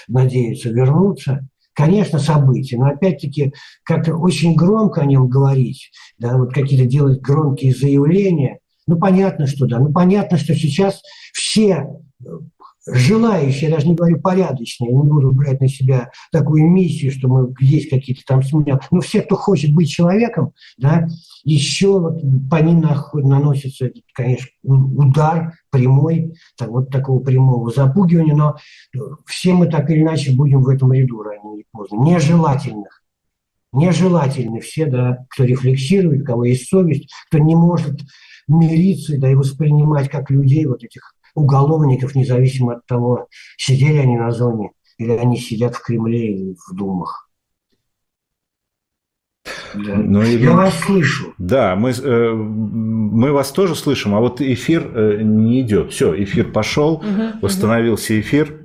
надеются 0.08 0.70
вернуться 0.70 1.48
конечно, 1.78 2.18
событие, 2.18 2.80
но 2.80 2.86
опять-таки 2.86 3.54
как-то 3.84 4.16
очень 4.16 4.56
громко 4.56 5.00
о 5.00 5.06
нем 5.06 5.28
говорить, 5.28 5.92
да, 6.18 6.36
вот 6.36 6.52
какие-то 6.52 6.86
делать 6.86 7.20
громкие 7.20 7.72
заявления, 7.72 8.58
ну, 8.88 8.98
понятно, 8.98 9.46
что 9.46 9.66
да, 9.66 9.78
ну, 9.78 9.92
понятно, 9.92 10.38
что 10.38 10.56
сейчас 10.56 11.00
все 11.32 11.86
желающие, 12.92 13.68
я 13.68 13.76
даже 13.76 13.88
не 13.88 13.94
говорю 13.94 14.20
порядочные, 14.20 14.92
не 14.92 15.02
буду 15.02 15.32
брать 15.32 15.60
на 15.60 15.68
себя 15.68 16.10
такую 16.32 16.68
миссию, 16.68 17.12
что 17.12 17.28
мы 17.28 17.54
есть 17.60 17.90
какие-то 17.90 18.22
там 18.26 18.42
смены, 18.42 18.80
но 18.90 19.00
все, 19.00 19.22
кто 19.22 19.36
хочет 19.36 19.72
быть 19.74 19.90
человеком, 19.90 20.52
да, 20.76 21.08
еще 21.44 21.98
вот 21.98 22.20
по 22.50 22.56
ним 22.56 22.84
наносится, 23.14 23.90
конечно, 24.12 24.48
удар 24.64 25.54
прямой, 25.70 26.34
так, 26.56 26.68
вот 26.68 26.90
такого 26.90 27.20
прямого 27.20 27.70
запугивания, 27.70 28.34
но 28.34 28.56
все 29.26 29.52
мы 29.52 29.66
так 29.66 29.90
или 29.90 30.02
иначе 30.02 30.34
будем 30.34 30.62
в 30.62 30.68
этом 30.68 30.92
ряду 30.92 31.22
рано 31.22 31.54
или 31.54 31.64
поздно, 31.72 32.02
нежелательных. 32.02 33.02
Нежелательны 33.72 34.60
все, 34.60 34.86
да, 34.86 35.26
кто 35.28 35.44
рефлексирует, 35.44 36.22
у 36.22 36.24
кого 36.24 36.44
есть 36.44 36.68
совесть, 36.68 37.10
кто 37.28 37.38
не 37.38 37.54
может 37.54 38.00
мириться 38.48 39.18
да, 39.18 39.30
и 39.30 39.34
воспринимать 39.34 40.08
как 40.08 40.30
людей 40.30 40.64
вот 40.64 40.82
этих 40.82 41.14
уголовников, 41.38 42.14
независимо 42.14 42.74
от 42.74 42.86
того, 42.86 43.28
сидели 43.56 43.98
они 43.98 44.16
на 44.16 44.30
зоне 44.30 44.72
или 44.98 45.12
они 45.12 45.38
сидят 45.38 45.76
в 45.76 45.82
Кремле 45.82 46.32
или 46.32 46.54
в 46.54 46.74
Думах. 46.74 47.28
Да. 49.74 49.96
Ну, 49.96 50.22
и... 50.22 50.38
Я 50.38 50.52
вас 50.52 50.78
слышу. 50.80 51.34
Да, 51.38 51.76
мы, 51.76 51.90
э, 51.90 52.32
мы 52.32 53.32
вас 53.32 53.50
тоже 53.52 53.74
слышим, 53.74 54.14
а 54.14 54.20
вот 54.20 54.40
эфир 54.40 54.90
э, 54.94 55.22
не 55.22 55.60
идет. 55.60 55.92
Все, 55.92 56.22
эфир 56.22 56.50
пошел, 56.50 56.94
угу, 56.94 57.38
восстановился 57.42 58.12
угу. 58.12 58.20
эфир. 58.20 58.60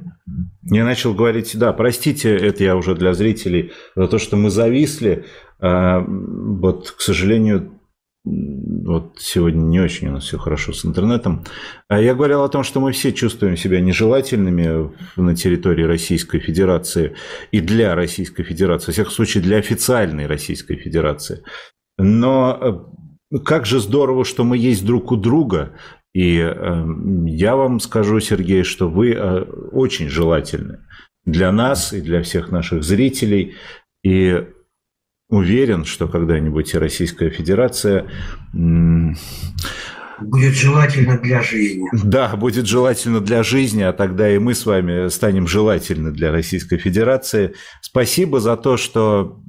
Я 0.63 0.85
начал 0.85 1.13
говорить, 1.13 1.57
да, 1.57 1.73
простите, 1.73 2.35
это 2.35 2.63
я 2.63 2.75
уже 2.75 2.95
для 2.95 3.13
зрителей, 3.13 3.73
за 3.95 4.07
то, 4.07 4.17
что 4.17 4.37
мы 4.37 4.49
зависли. 4.49 5.25
А, 5.59 5.99
вот, 6.07 6.91
к 6.91 7.01
сожалению, 7.01 7.71
вот 8.25 9.17
сегодня 9.19 9.61
не 9.61 9.79
очень 9.81 10.07
у 10.07 10.11
нас 10.13 10.23
все 10.23 10.37
хорошо 10.37 10.71
с 10.71 10.85
интернетом. 10.85 11.43
А 11.89 11.99
я 11.99 12.15
говорил 12.15 12.43
о 12.43 12.49
том, 12.49 12.63
что 12.63 12.79
мы 12.79 12.93
все 12.93 13.11
чувствуем 13.11 13.57
себя 13.57 13.81
нежелательными 13.81 14.91
на 15.17 15.35
территории 15.35 15.83
Российской 15.83 16.39
Федерации 16.39 17.15
и 17.51 17.59
для 17.59 17.95
Российской 17.95 18.43
Федерации, 18.43 18.87
во 18.87 18.93
всяком 18.93 19.11
случае 19.11 19.43
для 19.43 19.57
официальной 19.57 20.25
Российской 20.25 20.75
Федерации. 20.75 21.43
Но 21.97 22.87
э, 23.31 23.39
как 23.39 23.65
же 23.65 23.79
здорово, 23.79 24.23
что 24.23 24.43
мы 24.43 24.57
есть 24.57 24.85
друг 24.85 25.11
у 25.11 25.17
друга. 25.17 25.77
И 26.13 26.37
э, 26.37 26.85
я 27.25 27.55
вам 27.55 27.79
скажу, 27.81 28.19
Сергей, 28.21 28.63
что 28.63 28.87
вы 28.87 29.11
э, 29.11 29.41
очень 29.71 30.07
желательны 30.07 30.79
для 31.25 31.51
нас 31.51 31.91
и 31.91 31.99
для 31.99 32.21
всех 32.23 32.51
наших 32.51 32.83
зрителей. 32.83 33.55
И 34.03 34.45
уверен, 35.33 35.83
что 35.83 36.07
когда-нибудь 36.07 36.73
и 36.73 36.77
Российская 36.77 37.29
Федерация 37.29 38.05
Будет 40.19 40.53
желательно 40.53 41.17
для 41.17 41.41
жизни. 41.41 41.89
Да, 41.91 42.35
будет 42.37 42.67
желательно 42.67 43.19
для 43.19 43.43
жизни, 43.43 43.81
а 43.81 43.93
тогда 43.93 44.29
и 44.29 44.37
мы 44.37 44.53
с 44.53 44.65
вами 44.65 45.09
станем 45.09 45.47
желательны 45.47 46.11
для 46.11 46.31
Российской 46.31 46.77
Федерации. 46.77 47.55
Спасибо 47.81 48.39
за 48.39 48.55
то, 48.55 48.77
что 48.77 49.41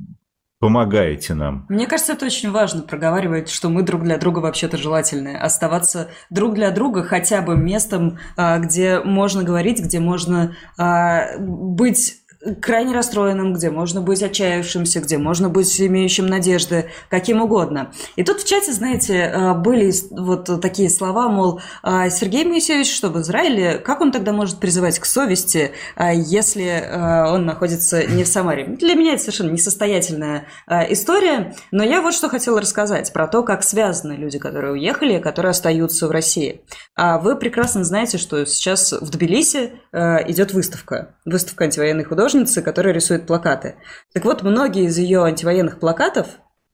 помогаете 0.64 1.34
нам. 1.34 1.66
Мне 1.68 1.86
кажется, 1.86 2.14
это 2.14 2.24
очень 2.24 2.50
важно 2.50 2.80
проговаривать, 2.80 3.50
что 3.50 3.68
мы 3.68 3.82
друг 3.82 4.02
для 4.02 4.16
друга 4.16 4.38
вообще-то 4.38 4.78
желательны. 4.78 5.36
Оставаться 5.36 6.08
друг 6.30 6.54
для 6.54 6.70
друга 6.70 7.02
хотя 7.02 7.42
бы 7.42 7.54
местом, 7.54 8.18
а, 8.38 8.58
где 8.58 9.00
можно 9.00 9.42
говорить, 9.42 9.80
где 9.80 10.00
можно 10.00 10.56
а, 10.78 11.36
быть 11.38 12.23
крайне 12.60 12.94
расстроенным, 12.94 13.54
где 13.54 13.70
можно 13.70 14.00
быть 14.00 14.22
отчаявшимся, 14.22 15.00
где 15.00 15.18
можно 15.18 15.48
быть 15.48 15.80
имеющим 15.80 16.26
надежды, 16.26 16.90
каким 17.08 17.42
угодно. 17.42 17.92
И 18.16 18.22
тут 18.22 18.40
в 18.40 18.46
чате, 18.46 18.72
знаете, 18.72 19.14
э, 19.14 19.54
были 19.54 19.92
вот 20.10 20.60
такие 20.60 20.90
слова, 20.90 21.28
мол, 21.28 21.60
«А 21.82 22.08
Сергей 22.10 22.44
Моисеевич, 22.44 22.94
что 22.94 23.08
в 23.08 23.20
Израиле, 23.20 23.78
как 23.78 24.00
он 24.00 24.12
тогда 24.12 24.32
может 24.32 24.58
призывать 24.58 24.98
к 24.98 25.06
совести, 25.06 25.72
э, 25.96 26.10
если 26.14 26.64
э, 26.64 27.32
он 27.32 27.46
находится 27.46 28.06
не 28.06 28.24
в 28.24 28.28
Самаре? 28.28 28.66
Для 28.66 28.94
меня 28.94 29.14
это 29.14 29.22
совершенно 29.22 29.50
несостоятельная 29.50 30.46
история, 30.90 31.54
но 31.70 31.82
я 31.82 32.00
вот 32.02 32.14
что 32.14 32.28
хотела 32.28 32.60
рассказать 32.60 33.12
про 33.12 33.26
то, 33.26 33.42
как 33.42 33.62
связаны 33.62 34.12
люди, 34.12 34.38
которые 34.38 34.72
уехали, 34.72 35.18
которые 35.18 35.50
остаются 35.50 36.06
в 36.08 36.10
России. 36.10 36.62
А 36.96 37.18
вы 37.18 37.36
прекрасно 37.36 37.84
знаете, 37.84 38.18
что 38.18 38.44
сейчас 38.46 38.92
в 38.92 39.10
Тбилиси 39.10 39.72
идет 39.92 40.52
выставка, 40.52 41.14
выставка 41.24 41.64
антивоенных 41.64 42.08
художников, 42.08 42.33
художницы, 42.34 42.62
которая 42.62 42.92
рисует 42.92 43.26
плакаты. 43.26 43.76
Так 44.12 44.24
вот, 44.24 44.42
многие 44.42 44.84
из 44.84 44.98
ее 44.98 45.22
антивоенных 45.22 45.78
плакатов 45.78 46.26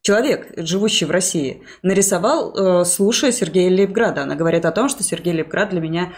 человек, 0.03 0.47
живущий 0.57 1.05
в 1.05 1.11
России, 1.11 1.63
нарисовал, 1.83 2.55
э, 2.55 2.85
слушая 2.87 3.33
Сергея 3.33 3.69
Лейбграда. 3.69 4.23
Она 4.23 4.35
говорит 4.35 4.65
о 4.65 4.73
том, 4.73 4.89
что 4.89 5.03
Сергей 5.03 5.35
Лейбград 5.35 5.69
для 5.71 5.81
меня 5.81 6.05
э, 6.05 6.09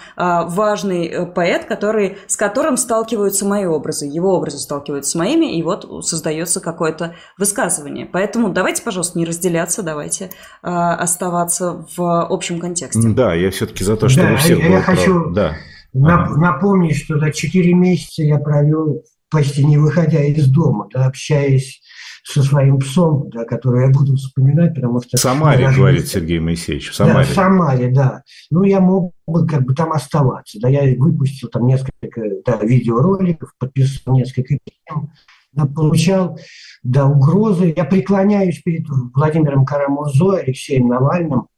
важный 0.46 1.08
э, 1.08 1.26
поэт, 1.26 1.64
который, 1.64 2.18
с 2.28 2.36
которым 2.36 2.76
сталкиваются 2.76 3.44
мои 3.44 3.66
образы. 3.66 4.06
Его 4.06 4.36
образы 4.36 4.58
сталкиваются 4.58 5.10
с 5.10 5.14
моими, 5.16 5.58
и 5.58 5.62
вот 5.64 6.06
создается 6.06 6.60
какое-то 6.60 7.16
высказывание. 7.38 8.06
Поэтому 8.06 8.50
давайте, 8.50 8.84
пожалуйста, 8.84 9.18
не 9.18 9.24
разделяться, 9.24 9.82
давайте 9.82 10.30
оставаться 10.62 11.84
в 11.96 12.26
общем 12.30 12.60
контексте. 12.60 13.08
Да, 13.08 13.34
я 13.34 13.50
все-таки 13.50 13.82
за 13.82 13.96
то, 13.96 14.08
чтобы 14.08 14.28
да, 14.28 14.36
всех 14.36 14.58
я, 14.58 14.68
я 14.68 14.80
хочу 14.80 15.30
да. 15.30 15.56
напомнить, 15.92 16.96
что 16.96 17.18
за 17.18 17.32
4 17.32 17.74
месяца 17.74 18.22
я 18.22 18.38
провел 18.38 19.02
почти 19.32 19.64
не 19.64 19.78
выходя 19.78 20.22
из 20.22 20.46
дома, 20.46 20.88
да, 20.92 21.06
общаясь 21.06 21.80
со 22.24 22.42
своим 22.42 22.78
псом, 22.78 23.30
да, 23.30 23.44
который 23.44 23.86
я 23.86 23.90
буду 23.90 24.14
вспоминать, 24.14 24.74
потому 24.74 25.00
что... 25.02 25.16
В 25.16 25.20
Самаре, 25.20 25.68
говорит 25.74 26.06
Сергей 26.06 26.38
Моисеевич, 26.38 26.90
в 26.90 26.94
Самаре. 26.94 27.16
Да, 27.16 27.22
в 27.24 27.34
Самаре, 27.34 27.88
да. 27.88 28.22
Ну, 28.50 28.62
я 28.62 28.80
мог 28.80 29.12
бы 29.26 29.46
как 29.46 29.64
бы 29.64 29.74
там 29.74 29.92
оставаться. 29.92 30.60
Да, 30.60 30.68
я 30.68 30.82
выпустил 30.96 31.48
там 31.48 31.66
несколько 31.66 32.22
да, 32.46 32.58
видеороликов, 32.62 33.52
подписал 33.58 34.14
несколько 34.14 34.54
писем, 34.54 35.10
да, 35.52 35.66
получал 35.66 36.38
да, 36.84 37.06
угрозы. 37.06 37.74
Я 37.76 37.84
преклоняюсь 37.84 38.62
перед 38.62 38.86
Владимиром 39.14 39.64
Карамурзой, 39.64 40.42
Алексеем 40.42 40.88
Навальным, 40.88 41.48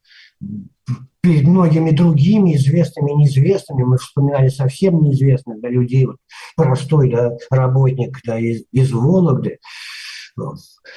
перед 1.24 1.46
многими 1.46 1.90
другими 1.90 2.54
известными 2.54 3.12
и 3.12 3.14
неизвестными. 3.14 3.82
Мы 3.82 3.96
вспоминали 3.96 4.48
совсем 4.48 5.00
неизвестных 5.00 5.58
да, 5.62 5.70
людей, 5.70 6.04
вот, 6.04 6.16
простой 6.54 7.10
да, 7.10 7.32
работник 7.50 8.20
да, 8.26 8.38
из, 8.38 8.64
из 8.72 8.92
Вологды. 8.92 9.58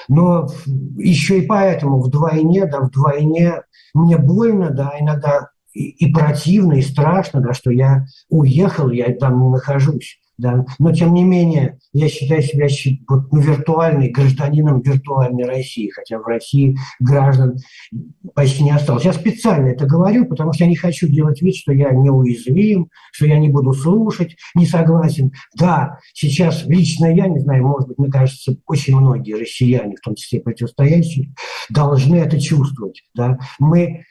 Но 0.10 0.50
еще 0.98 1.40
и 1.40 1.46
поэтому 1.46 2.02
вдвойне, 2.02 2.66
да, 2.66 2.82
вдвойне 2.82 3.62
мне 3.94 4.18
больно, 4.18 4.70
да, 4.72 4.96
иногда 5.00 5.48
и, 5.74 5.92
и 5.92 6.12
противно, 6.12 6.74
и 6.74 6.82
страшно, 6.82 7.40
да, 7.40 7.54
что 7.54 7.72
я 7.72 8.06
уехал, 8.28 8.90
я 8.90 9.16
там 9.16 9.42
не 9.42 9.48
нахожусь. 9.48 10.20
Да. 10.38 10.66
Но 10.78 10.94
тем 10.94 11.14
не 11.16 11.24
менее, 11.24 11.80
я 11.94 12.08
считаю 12.10 12.44
себя 12.44 12.68
вот, 13.08 13.32
ну, 13.32 13.40
виртуальным 13.40 14.12
гражданином 14.12 14.82
виртуальной 14.82 15.46
России, 15.46 15.90
хотя 15.90 16.20
в 16.20 16.28
России 16.28 16.78
граждан 17.00 17.58
почти 18.36 18.64
не 18.64 18.72
осталось. 18.72 19.06
Я 19.06 19.14
специально 19.14 19.70
это 19.70 19.88
говорю, 19.88 20.28
потому 20.28 20.54
что 20.54 20.66
я 20.66 20.70
не 20.70 20.76
хочу 20.76 21.08
делать 21.08 21.42
вид, 21.42 21.56
что 21.56 21.74
я 21.74 21.92
неуязвим, 21.92 22.90
что 23.12 23.26
я 23.26 23.40
не 23.40 23.50
буду 23.50 23.74
слушать, 23.74 24.36
не 24.54 24.68
согласен. 24.68 25.32
Да, 25.58 25.98
сейчас 26.14 26.66
лично 26.68 27.08
я, 27.08 27.28
не 27.28 27.40
знаю, 27.40 27.66
может 27.66 27.88
быть, 27.88 27.98
мне 27.98 28.12
кажется, 28.12 28.58
очень 28.68 28.96
многие 28.96 29.34
россияне, 29.34 29.96
в 29.96 30.02
том 30.02 30.14
числе 30.14 30.40
противостоящие, 30.40 31.34
должны 31.70 32.18
это 32.18 32.40
чувствовать. 32.40 33.02
Да. 33.16 33.40
Мы 33.58 34.04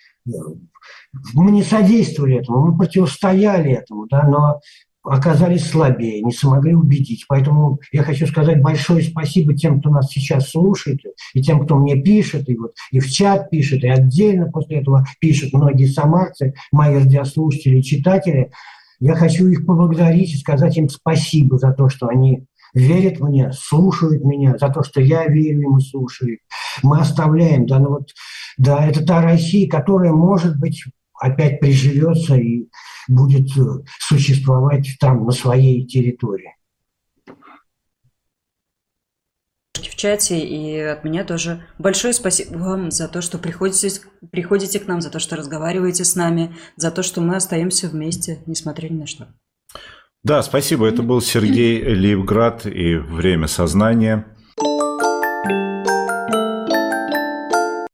мы 1.35 1.53
не 1.53 1.63
содействовали 1.63 2.41
этому, 2.41 2.67
мы 2.67 2.77
противостояли 2.77 3.73
этому, 3.73 4.07
да, 4.07 4.25
но 4.25 4.61
оказались 5.07 5.69
слабее, 5.69 6.23
не 6.23 6.33
смогли 6.33 6.75
убедить. 6.75 7.25
Поэтому 7.29 7.81
я 7.93 8.03
хочу 8.03 8.27
сказать 8.27 8.61
большое 8.61 9.03
спасибо 9.03 9.55
тем, 9.55 9.81
кто 9.81 9.91
нас 9.91 10.11
сейчас 10.11 10.51
слушает, 10.51 11.01
и 11.35 11.43
тем, 11.43 11.65
кто 11.65 11.77
мне 11.77 12.01
пишет, 12.01 12.49
и, 12.49 12.57
вот, 12.57 12.75
и 12.91 13.01
в 13.01 13.11
чат 13.11 13.51
пишет, 13.51 13.85
и 13.85 13.89
отдельно 13.89 14.51
после 14.51 14.81
этого 14.81 15.07
пишут 15.21 15.53
многие 15.53 15.87
самарцы, 15.87 16.55
мои 16.73 16.95
радиослушатели, 16.95 17.81
читатели. 17.81 18.51
Я 18.99 19.15
хочу 19.15 19.47
их 19.49 19.67
поблагодарить 19.67 20.33
и 20.33 20.39
сказать 20.39 20.77
им 20.77 20.89
спасибо 20.89 21.59
за 21.59 21.73
то, 21.73 21.89
что 21.89 22.09
они 22.09 22.47
верят 22.75 23.21
мне, 23.21 23.53
слушают 23.53 24.25
меня, 24.25 24.57
за 24.59 24.69
то, 24.69 24.83
что 24.83 25.01
я 25.01 25.27
верю 25.27 25.63
им 25.63 25.79
и 25.79 25.83
слушаю. 25.83 26.39
Мы 26.83 27.01
оставляем, 27.01 27.67
да, 27.67 27.79
ну 27.79 27.89
вот, 27.89 28.11
да, 28.59 28.87
это 28.87 29.05
та 29.05 29.23
Россия, 29.23 29.69
которая, 29.69 30.13
может 30.13 30.59
быть, 30.59 30.85
опять 31.21 31.61
приживется 31.61 32.37
и 32.37 32.69
будет 33.09 33.57
э, 33.57 33.85
существовать 34.01 34.97
там, 35.01 35.25
на 35.25 35.33
своей 35.33 35.87
территории. 35.87 36.57
в 39.97 39.99
чате, 39.99 40.39
и 40.39 40.79
от 40.79 41.05
меня 41.05 41.25
тоже 41.25 41.63
большое 41.79 42.13
спасибо 42.13 42.59
вам 42.59 42.91
за 42.91 43.09
то, 43.09 43.23
что 43.23 43.39
приходите, 43.39 44.03
приходите 44.31 44.79
к 44.79 44.87
нам, 44.87 45.01
за 45.01 45.11
то, 45.11 45.19
что 45.19 45.37
разговариваете 45.37 46.05
с 46.05 46.15
нами, 46.15 46.55
за 46.77 46.91
то, 46.91 47.03
что 47.03 47.23
мы 47.23 47.37
остаемся 47.37 47.89
вместе, 47.89 48.43
несмотря 48.45 48.91
ни 48.91 48.99
на 48.99 49.07
что. 49.07 49.27
Да, 50.23 50.43
спасибо. 50.43 50.87
Это 50.87 51.03
был 51.03 51.23
Сергей 51.23 51.83
Лейбград 51.83 52.67
и 52.67 52.97
«Время 52.97 53.47
сознания». 53.47 54.27